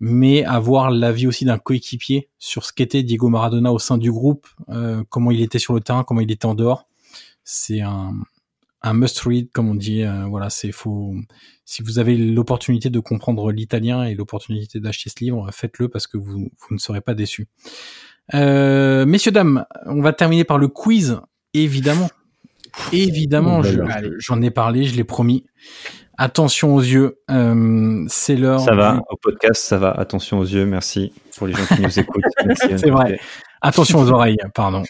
[0.00, 4.46] mais avoir l'avis aussi d'un coéquipier sur ce qu'était Diego Maradona au sein du groupe,
[4.68, 6.86] euh, comment il était sur le terrain, comment il était en dehors.
[7.44, 8.12] C'est un,
[8.84, 10.02] must read comme on dit.
[10.02, 11.14] Euh, voilà, c'est faux.
[11.64, 16.16] Si vous avez l'opportunité de comprendre l'italien et l'opportunité d'acheter ce livre, faites-le parce que
[16.16, 17.48] vous, vous ne serez pas déçus.
[18.34, 21.20] Euh, messieurs dames, on va terminer par le quiz,
[21.54, 22.08] évidemment.
[22.92, 23.62] Évidemment,
[24.18, 25.44] j'en ai parlé, je l'ai promis.
[26.20, 28.58] Attention aux yeux, euh, c'est l'heure.
[28.58, 29.92] Ça va, au podcast, ça va.
[29.92, 32.24] Attention aux yeux, merci pour les gens qui nous écoutent.
[32.56, 33.20] c'est vrai.
[33.62, 34.82] Attention aux oreilles, pardon.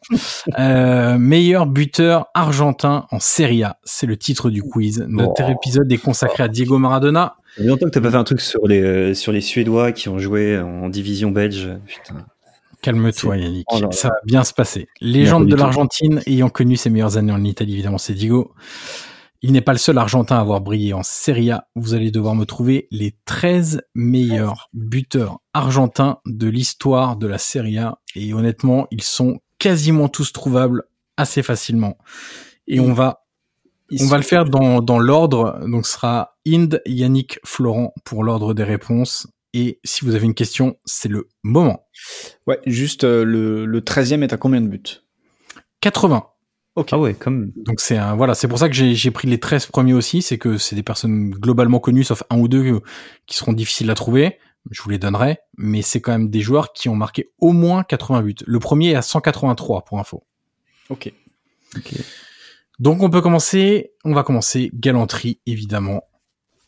[0.59, 5.05] Euh, meilleur buteur argentin en Serie A, c'est le titre du quiz.
[5.07, 5.53] Notre oh.
[5.53, 7.37] épisode est consacré à Diego Maradona.
[7.59, 9.43] Il y a longtemps que t'as pas fait un truc sur les euh, sur les
[9.43, 11.69] Suédois qui ont joué en division belge.
[11.87, 12.25] Putain.
[12.83, 14.87] Calme-toi Yannick, oh ça va bien se passer.
[15.01, 18.55] Légende de l'Argentine ayant connu ses meilleures années en Italie, évidemment, c'est Diego.
[19.41, 21.69] Il n'est pas le seul Argentin à avoir brillé en Serie A.
[21.77, 27.79] Vous allez devoir me trouver les 13 meilleurs buteurs argentins de l'histoire de la Serie
[27.79, 27.99] A.
[28.17, 30.85] Et honnêtement, ils sont quasiment tous trouvables
[31.17, 31.99] assez facilement.
[32.67, 33.27] Et on va,
[34.01, 35.61] on va le faire dans, dans l'ordre.
[35.69, 39.29] Donc, ce sera Inde, Yannick, Florent pour l'ordre des réponses.
[39.59, 41.89] Et si vous avez une question, c'est le moment.
[42.47, 45.03] Ouais, juste euh, le, le 13e est à combien de buts?
[45.81, 46.25] 80.
[46.93, 47.51] Ah ouais, comme.
[47.57, 50.39] Donc c'est un, voilà, c'est pour ça que j'ai pris les 13 premiers aussi, c'est
[50.39, 52.81] que c'est des personnes globalement connues, sauf un ou deux euh,
[53.27, 54.39] qui seront difficiles à trouver.
[54.71, 57.83] Je vous les donnerai, mais c'est quand même des joueurs qui ont marqué au moins
[57.83, 58.35] 80 buts.
[58.47, 60.23] Le premier est à 183 pour info.
[60.89, 61.13] Ok.
[61.77, 61.95] Ok.
[62.79, 66.03] Donc on peut commencer, on va commencer galanterie évidemment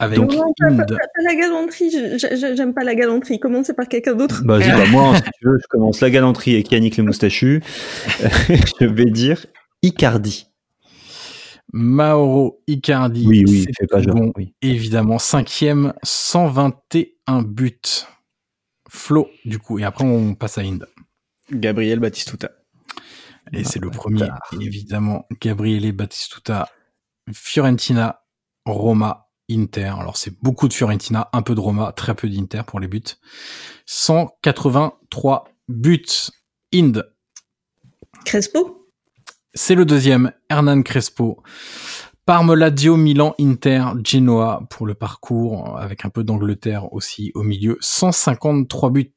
[0.01, 0.78] avec Non, non, pas, Inde.
[0.78, 3.39] pas- pas la galanterie, j'aime pas la galanterie.
[3.39, 4.43] Commencez par quelqu'un d'autre.
[4.44, 7.62] Bah, vas-y, bah, moi, si tu veux, je commence la galanterie avec Yannick le moustachu.
[8.81, 9.47] je vais dire
[9.82, 10.47] Icardi.
[11.72, 13.24] Mauro Icardi.
[13.27, 14.14] Oui, oui, c'est pas genre.
[14.16, 14.55] bon, Oui.
[14.62, 17.78] évidemment cinquième, 121 buts.
[18.93, 20.89] Flo du coup et après on passe à Inde.
[21.52, 22.51] Gabriel Batistuta.
[23.52, 24.28] Et c'est le premier,
[24.60, 26.68] évidemment, Gabriele Battistuta,
[27.32, 28.20] Fiorentina,
[28.64, 29.94] Roma, Inter.
[29.98, 33.02] Alors c'est beaucoup de Fiorentina, un peu de Roma, très peu d'Inter pour les buts.
[33.86, 36.31] 183 buts.
[36.72, 37.10] Inde,
[38.24, 38.89] Crespo?
[39.55, 41.43] C'est le deuxième, Hernan Crespo.
[42.27, 47.77] Parme, Lazio, Milan, Inter, Genoa pour le parcours, avec un peu d'Angleterre aussi au milieu.
[47.81, 49.14] 153 buts.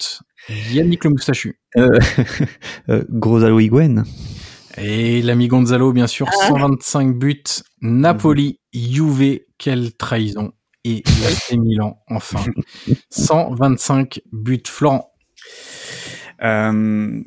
[0.72, 1.60] Yannick le moustachu.
[1.78, 2.00] Euh,
[2.90, 4.04] euh, Higuain.
[4.78, 6.48] Et l'ami Gonzalo, bien sûr, Ah.
[6.48, 7.44] 125 buts.
[7.82, 10.52] Napoli, Juve, quelle trahison.
[10.84, 12.44] Et l'AC Milan, enfin.
[13.10, 14.64] 125 buts.
[14.68, 15.10] Florent,
[16.44, 17.22] Euh,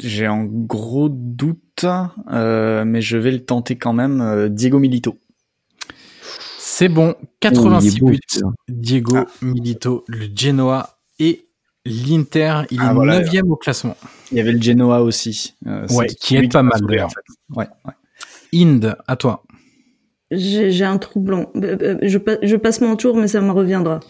[0.00, 1.84] J'ai un gros doute,
[2.30, 4.20] euh, mais je vais le tenter quand même.
[4.22, 5.18] euh, Diego Milito.
[6.58, 7.14] c'est bon.
[7.20, 8.20] Oh, 86 il est beau, buts.
[8.68, 9.26] Diego Ah.
[9.42, 11.46] Milito, le Genoa et
[11.84, 12.62] l'Inter.
[12.70, 13.20] Il Ah, est voilà.
[13.20, 13.96] 9 au classement.
[14.32, 15.54] Il y avait le Genoa aussi.
[15.66, 17.06] euh, Ouais, qui est pas m'a mal, d'ailleurs.
[17.06, 17.56] en fait.
[17.58, 17.92] Ouais, ouais.
[18.62, 19.42] Inde, à toi.
[20.30, 21.50] J'ai un trou blanc.
[21.56, 24.00] Euh, euh, Je, je passe mon tour, mais ça me reviendra.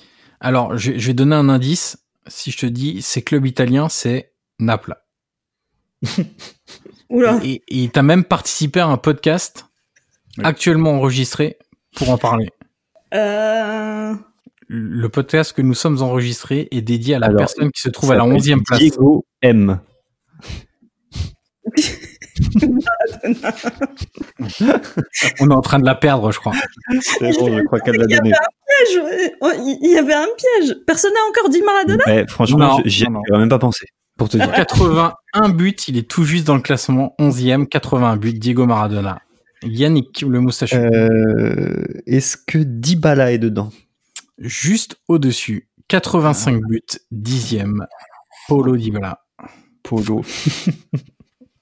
[0.41, 1.99] Alors, je, je vais donner un indice.
[2.27, 4.95] Si je te dis, c'est club italien, c'est Naples.
[7.11, 7.39] Oula.
[7.45, 9.67] Et et t'as même participé à un podcast
[10.39, 10.45] Oui.
[10.45, 11.59] actuellement enregistré
[11.97, 12.49] pour en parler.
[13.13, 14.15] Euh...
[14.77, 18.11] Le podcast que nous sommes enregistrés est dédié à la Alors, personne qui se trouve
[18.11, 18.81] à la Ça s'appelle 11e place.
[18.81, 19.79] Diego M.
[25.41, 26.53] On est en train de la perdre, je crois.
[27.01, 28.31] C'est bon, je crois qu'elle l'a Il y donné.
[28.33, 29.01] piège.
[29.59, 30.75] Il il y avait un piège.
[30.87, 32.05] Personne n'a encore dit Maradona?
[32.07, 33.87] Ouais, franchement, j'y avais même pas pensé.
[34.19, 34.51] Pour te dire.
[34.53, 39.21] 81 buts, il est tout juste dans le classement 11e, 81 buts, Diego Maradona.
[39.63, 43.71] Yannick, le moustachu, Euh, Est-ce que Dybala est dedans?
[44.39, 46.81] Juste au-dessus, 85 buts,
[47.13, 47.87] 10e,
[48.49, 49.21] Paulo Dybala.
[49.83, 50.23] Polo.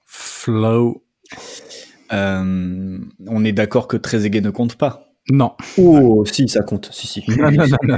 [0.05, 1.03] Flow,
[2.11, 5.07] Euh, on est d'accord que Trezeguet ne compte pas.
[5.31, 5.53] non.
[5.77, 6.89] Oh, si, ça compte.
[6.91, 7.23] Si, si.
[7.37, 7.97] Non, non, non,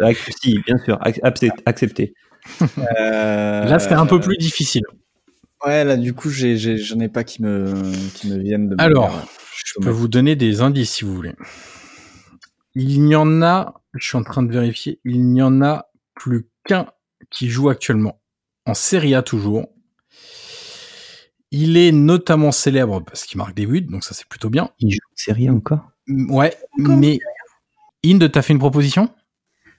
[0.00, 0.96] non, si, bien sûr.
[1.02, 2.14] ac- accept- Accepté.
[2.78, 4.82] Euh, Là, c'est un peu plus difficile.
[5.64, 7.72] Ouais, là, du coup, j'en ai pas qui me,
[8.14, 8.76] qui me viennent de.
[8.78, 9.26] Alors, manière,
[9.64, 11.32] je peux vous donner des indices si vous voulez.
[12.74, 16.48] Il n'y en a, je suis en train de vérifier, il n'y en a plus
[16.64, 16.86] qu'un
[17.30, 18.20] qui joue actuellement.
[18.66, 19.68] En Serie A toujours.
[21.50, 24.70] Il est notamment célèbre parce qu'il marque des buts, donc ça c'est plutôt bien.
[24.80, 25.90] Il joue en série encore?
[26.06, 27.18] Mm, Ouais, Encore mais
[28.04, 29.08] Inde, t'as fait une proposition?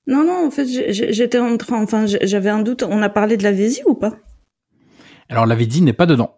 [0.08, 2.84] Non, non, en fait, j'étais en train, enfin, j'avais un doute.
[2.84, 4.16] On a parlé de la Vésie ou pas?
[5.30, 6.38] Alors l'avait dit n'est pas dedans.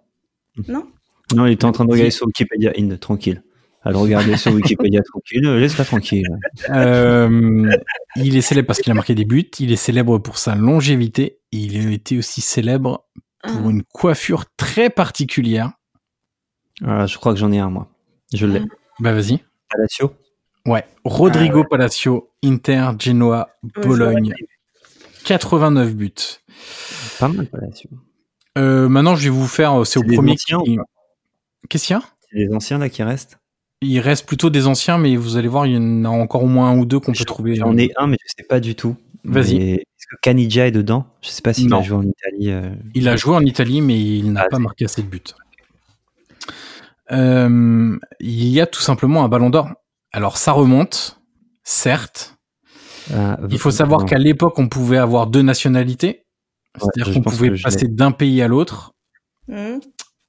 [0.70, 0.88] Non
[1.36, 2.72] Non, il était en train de regarder sur Wikipédia.
[2.78, 3.44] Inde, tranquille.
[3.84, 5.42] Alors, regardez sur Wikipédia, tranquille.
[5.48, 6.28] Laisse-la tranquille.
[6.70, 7.72] Euh,
[8.18, 11.40] il est célèbre parce qu'il a marqué des buts, il est célèbre pour sa longévité,
[11.52, 13.06] et il a été aussi célèbre
[13.44, 13.70] pour Ah.
[13.70, 15.72] une coiffure très particulière.
[16.82, 17.88] Voilà, je crois que j'en ai un, moi.
[18.34, 18.62] Je l'ai.
[19.00, 19.40] Bah vas-y.
[19.70, 20.14] Palacio
[20.66, 21.68] Ouais, Rodrigo Ah ouais.
[21.70, 23.50] Palacio, Inter, Genoa,
[23.82, 24.34] Bologne,
[25.24, 26.14] 89 buts.
[27.20, 27.90] Pas mal, Palacio.
[28.58, 30.36] Euh, maintenant, je vais vous faire, euh, c'est au premier
[31.70, 32.02] Qu'est-ce qu'il y a?
[32.30, 33.38] C'est les anciens, là, qui restent?
[33.82, 36.48] Il reste plutôt des anciens, mais vous allez voir, il y en a encore au
[36.48, 37.56] moins un ou deux qu'on peut trouver.
[37.56, 38.96] J'en euh, ai un, mais je sais pas du tout.
[39.24, 39.58] Vas-y.
[39.58, 41.06] Est-ce que est dedans?
[41.22, 42.50] Je sais pas s'il a joué en Italie.
[42.50, 45.22] euh, Il a joué en Italie, mais il n'a Ah, pas marqué assez de buts.
[47.12, 49.70] Euh, il y a tout simplement un ballon d'or.
[50.12, 51.20] Alors ça remonte,
[51.64, 52.38] certes.
[53.14, 56.26] ah, Il faut savoir qu'à l'époque, on pouvait avoir deux nationalités.
[56.80, 58.94] C'est-à-dire qu'on pouvait passer d'un pays à l'autre
[59.50, 59.80] Hmm.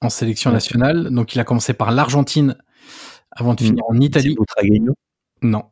[0.01, 1.11] en sélection nationale.
[1.11, 2.57] Donc il a commencé par l'Argentine
[3.39, 4.37] avant de finir en Italie.
[5.43, 5.65] Non.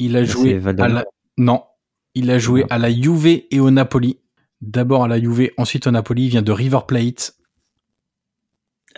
[0.00, 1.04] Il a Bah, joué à la...
[1.38, 1.64] Non.
[2.14, 4.18] Il a joué à la Juve et au Napoli.
[4.60, 6.24] D'abord à la Juve, ensuite au Napoli.
[6.24, 7.36] Il vient de River Plate.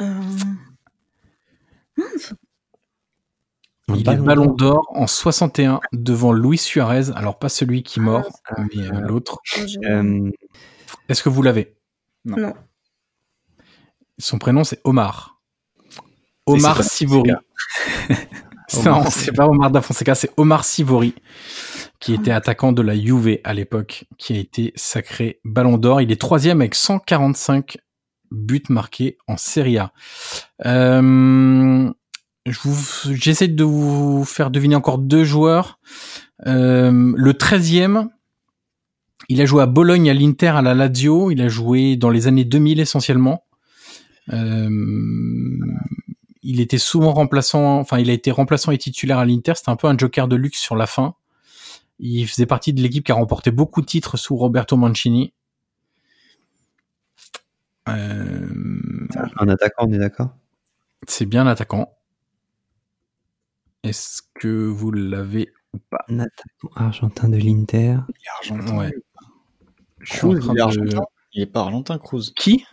[0.00, 0.20] Euh,
[3.88, 4.86] Il est ballon ballon d'or.
[4.90, 7.10] en 61 devant Luis Suarez.
[7.14, 9.00] Alors pas celui qui mord, Ah, mais euh, ah.
[9.00, 9.38] l'autre.
[9.84, 10.30] Euh,
[11.08, 11.76] Est-ce que vous l'avez?
[12.24, 12.54] Non.
[14.18, 15.40] Son prénom c'est Omar.
[16.46, 17.30] Omar pas Sivori.
[18.84, 21.14] non, c'est pas Omar da Fonseca, c'est Omar Sivori
[22.00, 26.00] qui était attaquant de la Juve à l'époque, qui a été sacré Ballon d'Or.
[26.00, 27.78] Il est troisième avec 145
[28.30, 29.92] buts marqués en Serie A.
[30.66, 31.90] Euh,
[32.46, 35.78] j'essaie de vous faire deviner encore deux joueurs.
[36.46, 38.08] Euh, le 13e,
[39.28, 41.30] il a joué à Bologne, à l'Inter, à la Lazio.
[41.30, 43.44] Il a joué dans les années 2000 essentiellement.
[44.32, 44.68] Euh,
[46.46, 49.54] il était souvent remplaçant, enfin, il a été remplaçant et titulaire à l'Inter.
[49.56, 51.16] C'était un peu un joker de luxe sur la fin.
[51.98, 55.32] Il faisait partie de l'équipe qui a remporté beaucoup de titres sous Roberto Mancini.
[57.88, 58.48] Euh...
[59.38, 60.30] Un attaquant, on est d'accord?
[61.08, 61.92] C'est bien l'attaquant.
[63.82, 66.04] Est-ce que vous l'avez ou pas?
[66.08, 67.98] Un attaquant argentin de l'Inter.
[68.38, 68.78] Argentin.
[68.78, 68.92] Ouais.
[70.04, 71.02] Cruz, il est argentin?
[71.32, 72.32] Il est pas argentin, Cruz.
[72.36, 72.64] Qui?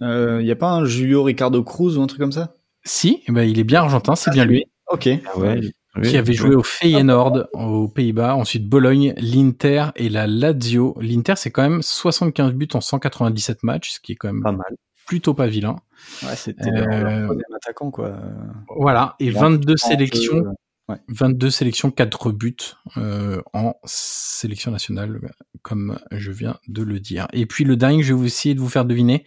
[0.00, 2.54] Il n'y a pas un Julio Ricardo Cruz ou un truc comme ça?
[2.84, 4.64] Si, eh ben, il est bien argentin, c'est bien lui.
[4.90, 5.08] Ok.
[5.26, 5.60] Ah ouais.
[6.04, 10.96] Qui avait joué au Feyenoord aux Pays-Bas, ensuite Bologne, l'Inter et la Lazio.
[11.00, 14.52] L'Inter, c'est quand même 75 buts en 197 matchs, ce qui est quand même Pas
[14.52, 14.76] mal.
[15.06, 15.76] plutôt pas vilain.
[16.22, 18.16] Ouais, c'était Euh, attaquant, quoi.
[18.76, 20.52] Voilà, et Il a 22 un peu, sélections, euh,
[20.88, 20.96] ouais.
[21.08, 22.56] 22 sélections, 4 buts
[22.96, 25.20] euh, en sélection nationale,
[25.62, 27.28] comme je viens de le dire.
[27.32, 29.24] Et puis le dingue, je vais vous essayer de vous faire deviner.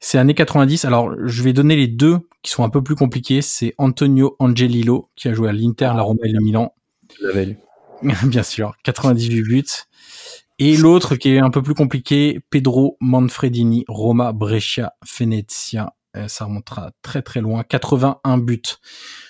[0.00, 0.84] C'est années 90.
[0.84, 3.42] Alors, je vais donner les deux qui sont un peu plus compliqués.
[3.42, 6.74] C'est Antonio Angelillo, qui a joué à l'Inter, la Roma et le Milan.
[7.20, 7.58] Je l'avais lu.
[8.24, 9.64] Bien sûr, 98 buts.
[10.60, 15.94] Et l'autre qui est un peu plus compliqué, Pedro Manfredini, Roma, Brescia, Venezia.
[16.16, 18.62] Euh, ça remontera très très loin, 81 buts.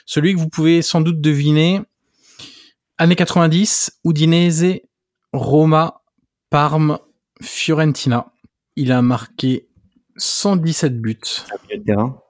[0.06, 1.81] Celui que vous pouvez sans doute deviner,
[2.98, 4.81] années 90, Udinese,
[5.32, 6.02] Roma,
[6.51, 6.98] Parme,
[7.40, 8.32] Fiorentina.
[8.77, 9.69] Il a marqué
[10.16, 11.19] 117 buts.
[11.69, 12.20] Milieu de terrain.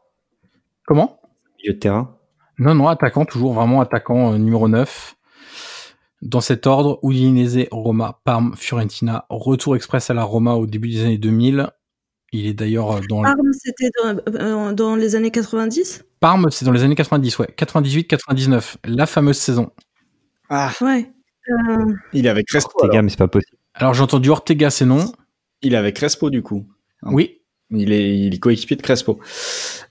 [0.86, 1.20] Comment?
[1.58, 2.16] Milieu de terrain.
[2.58, 5.16] Non, non, attaquant, toujours vraiment attaquant euh, numéro 9.
[6.22, 11.02] Dans cet ordre, Udinese, Roma, Parme, Fiorentina, retour express à la Roma au début des
[11.02, 11.70] années 2000.
[12.36, 13.22] Il est d'ailleurs euh, dans...
[13.22, 17.48] Parme, c'était dans, euh, dans les années 90 Parme, c'est dans les années 90, ouais.
[17.56, 19.70] 98-99, la fameuse saison.
[20.48, 21.10] Ah, Ouais.
[21.48, 22.72] Euh, il est avec Crespo.
[22.82, 22.92] Alors.
[22.92, 23.56] gars, mais c'est pas possible.
[23.74, 25.12] Alors j'ai entendu Ortega, c'est non.
[25.62, 26.66] Il est avec Crespo, du coup.
[27.02, 27.40] Oui,
[27.70, 29.20] Il est, il est coéquipier de Crespo.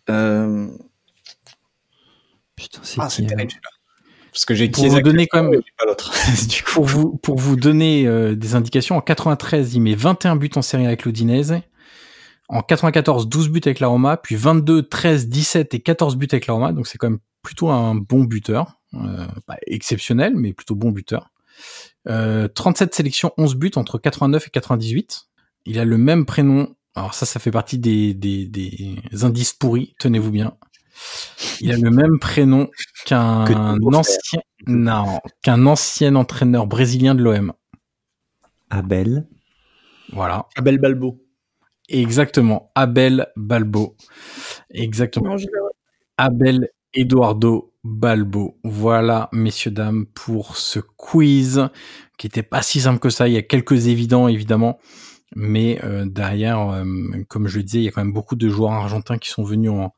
[0.09, 0.67] Euh...
[2.57, 3.51] Putain, c'est Ah, qui, c'est terrible.
[4.31, 6.11] Parce que j'ai Pour vous donner quand même- pas l'autre.
[6.49, 6.71] du coup.
[6.73, 10.61] pour vous, pour vous donner euh, des indications, en 93, il met 21 buts en
[10.61, 11.61] série avec l'Udinese.
[12.49, 16.47] En 94, 12 buts avec la Roma, puis 22, 13, 17 et 14 buts avec
[16.47, 16.73] la Roma.
[16.73, 18.79] Donc c'est quand même plutôt un bon buteur.
[18.95, 21.29] Euh, pas exceptionnel, mais plutôt bon buteur.
[22.07, 25.27] Euh, 37 sélections, 11 buts entre 89 et 98.
[25.65, 26.75] Il a le même prénom.
[26.95, 29.95] Alors ça, ça fait partie des, des, des indices pourris.
[29.99, 30.55] Tenez-vous bien.
[31.59, 32.69] Il a le même prénom
[33.05, 37.53] qu'un ancien, non, qu'un ancien entraîneur brésilien de l'OM.
[38.69, 39.27] Abel.
[40.11, 40.47] Voilà.
[40.55, 41.22] Abel Balbo.
[41.89, 42.71] Exactement.
[42.75, 43.95] Abel Balbo.
[44.71, 45.35] Exactement.
[46.17, 48.57] Abel Eduardo Balbo.
[48.63, 51.67] Voilà, messieurs, dames, pour ce quiz
[52.17, 53.27] qui était pas si simple que ça.
[53.27, 54.79] Il y a quelques évidents, évidemment.
[55.35, 56.83] Mais euh, derrière, euh,
[57.27, 59.43] comme je le disais, il y a quand même beaucoup de joueurs argentins qui sont
[59.43, 59.93] venus en,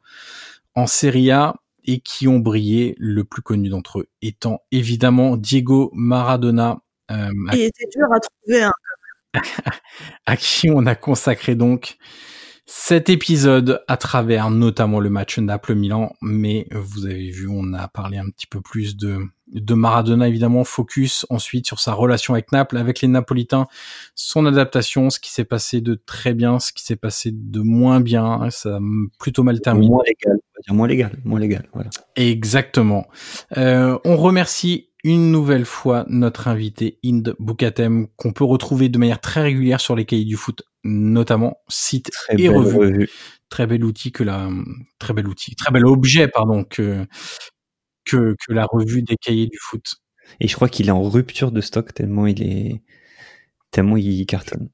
[0.76, 2.96] en Serie A et qui ont brillé.
[2.98, 6.80] Le plus connu d'entre eux étant évidemment Diego Maradona,
[7.12, 8.64] euh, Il était dur à trouver.
[8.64, 8.72] hein.
[10.26, 11.98] À qui on a consacré donc
[12.66, 18.18] cet épisode à travers notamment le match Naples-Milan, mais vous avez vu, on a parlé
[18.18, 19.20] un petit peu plus de,
[19.54, 23.68] de Maradona évidemment, focus ensuite sur sa relation avec Naples, avec les Napolitains,
[24.16, 28.00] son adaptation, ce qui s'est passé de très bien, ce qui s'est passé de moins
[28.00, 28.80] bien, ça a
[29.20, 29.90] plutôt mal terminé.
[29.90, 30.40] Moins légal.
[30.72, 31.20] Moins légal.
[31.24, 31.70] Moins légal.
[31.74, 31.92] Voilà.
[32.16, 33.06] Exactement.
[33.58, 39.22] Euh, on remercie une nouvelle fois notre invité Inde Boukatem, qu'on peut retrouver de manière
[39.22, 43.08] très régulière sur les cahiers du foot, notamment site Très et revue.
[43.50, 44.50] Très bel outil que la,
[44.98, 47.06] très bel outil, très bel objet, pardon, que,
[48.04, 49.86] que, que la revue des cahiers du foot.
[50.40, 52.82] Et je crois qu'il est en rupture de stock tellement il est,
[53.70, 54.70] tellement il cartonne.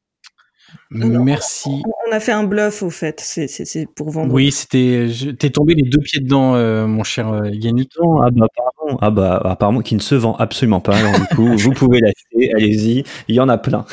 [0.89, 1.23] Non.
[1.23, 1.81] Merci.
[2.07, 3.19] On a fait un bluff, au fait.
[3.19, 4.33] C'est- pour vendre.
[4.33, 5.07] Oui, c'était,
[5.37, 7.91] t'es tombé les deux pieds dedans, euh, mon cher euh, Yannick.
[8.01, 8.97] Non, ah bah pardon.
[9.01, 10.97] Ah bah apparemment qui ne se vend absolument pas.
[10.97, 12.53] Alors du coup, vous pouvez l'acheter.
[12.53, 13.03] Allez-y.
[13.27, 13.85] Il y en a plein.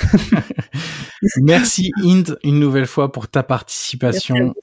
[1.42, 4.54] Merci Inde une nouvelle fois pour ta participation.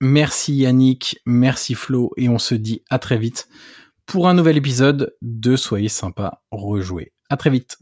[0.00, 3.48] Merci Yannick, merci Flo, et on se dit à très vite
[4.04, 7.12] pour un nouvel épisode de Soyez sympa, rejouer.
[7.30, 7.78] À très vite.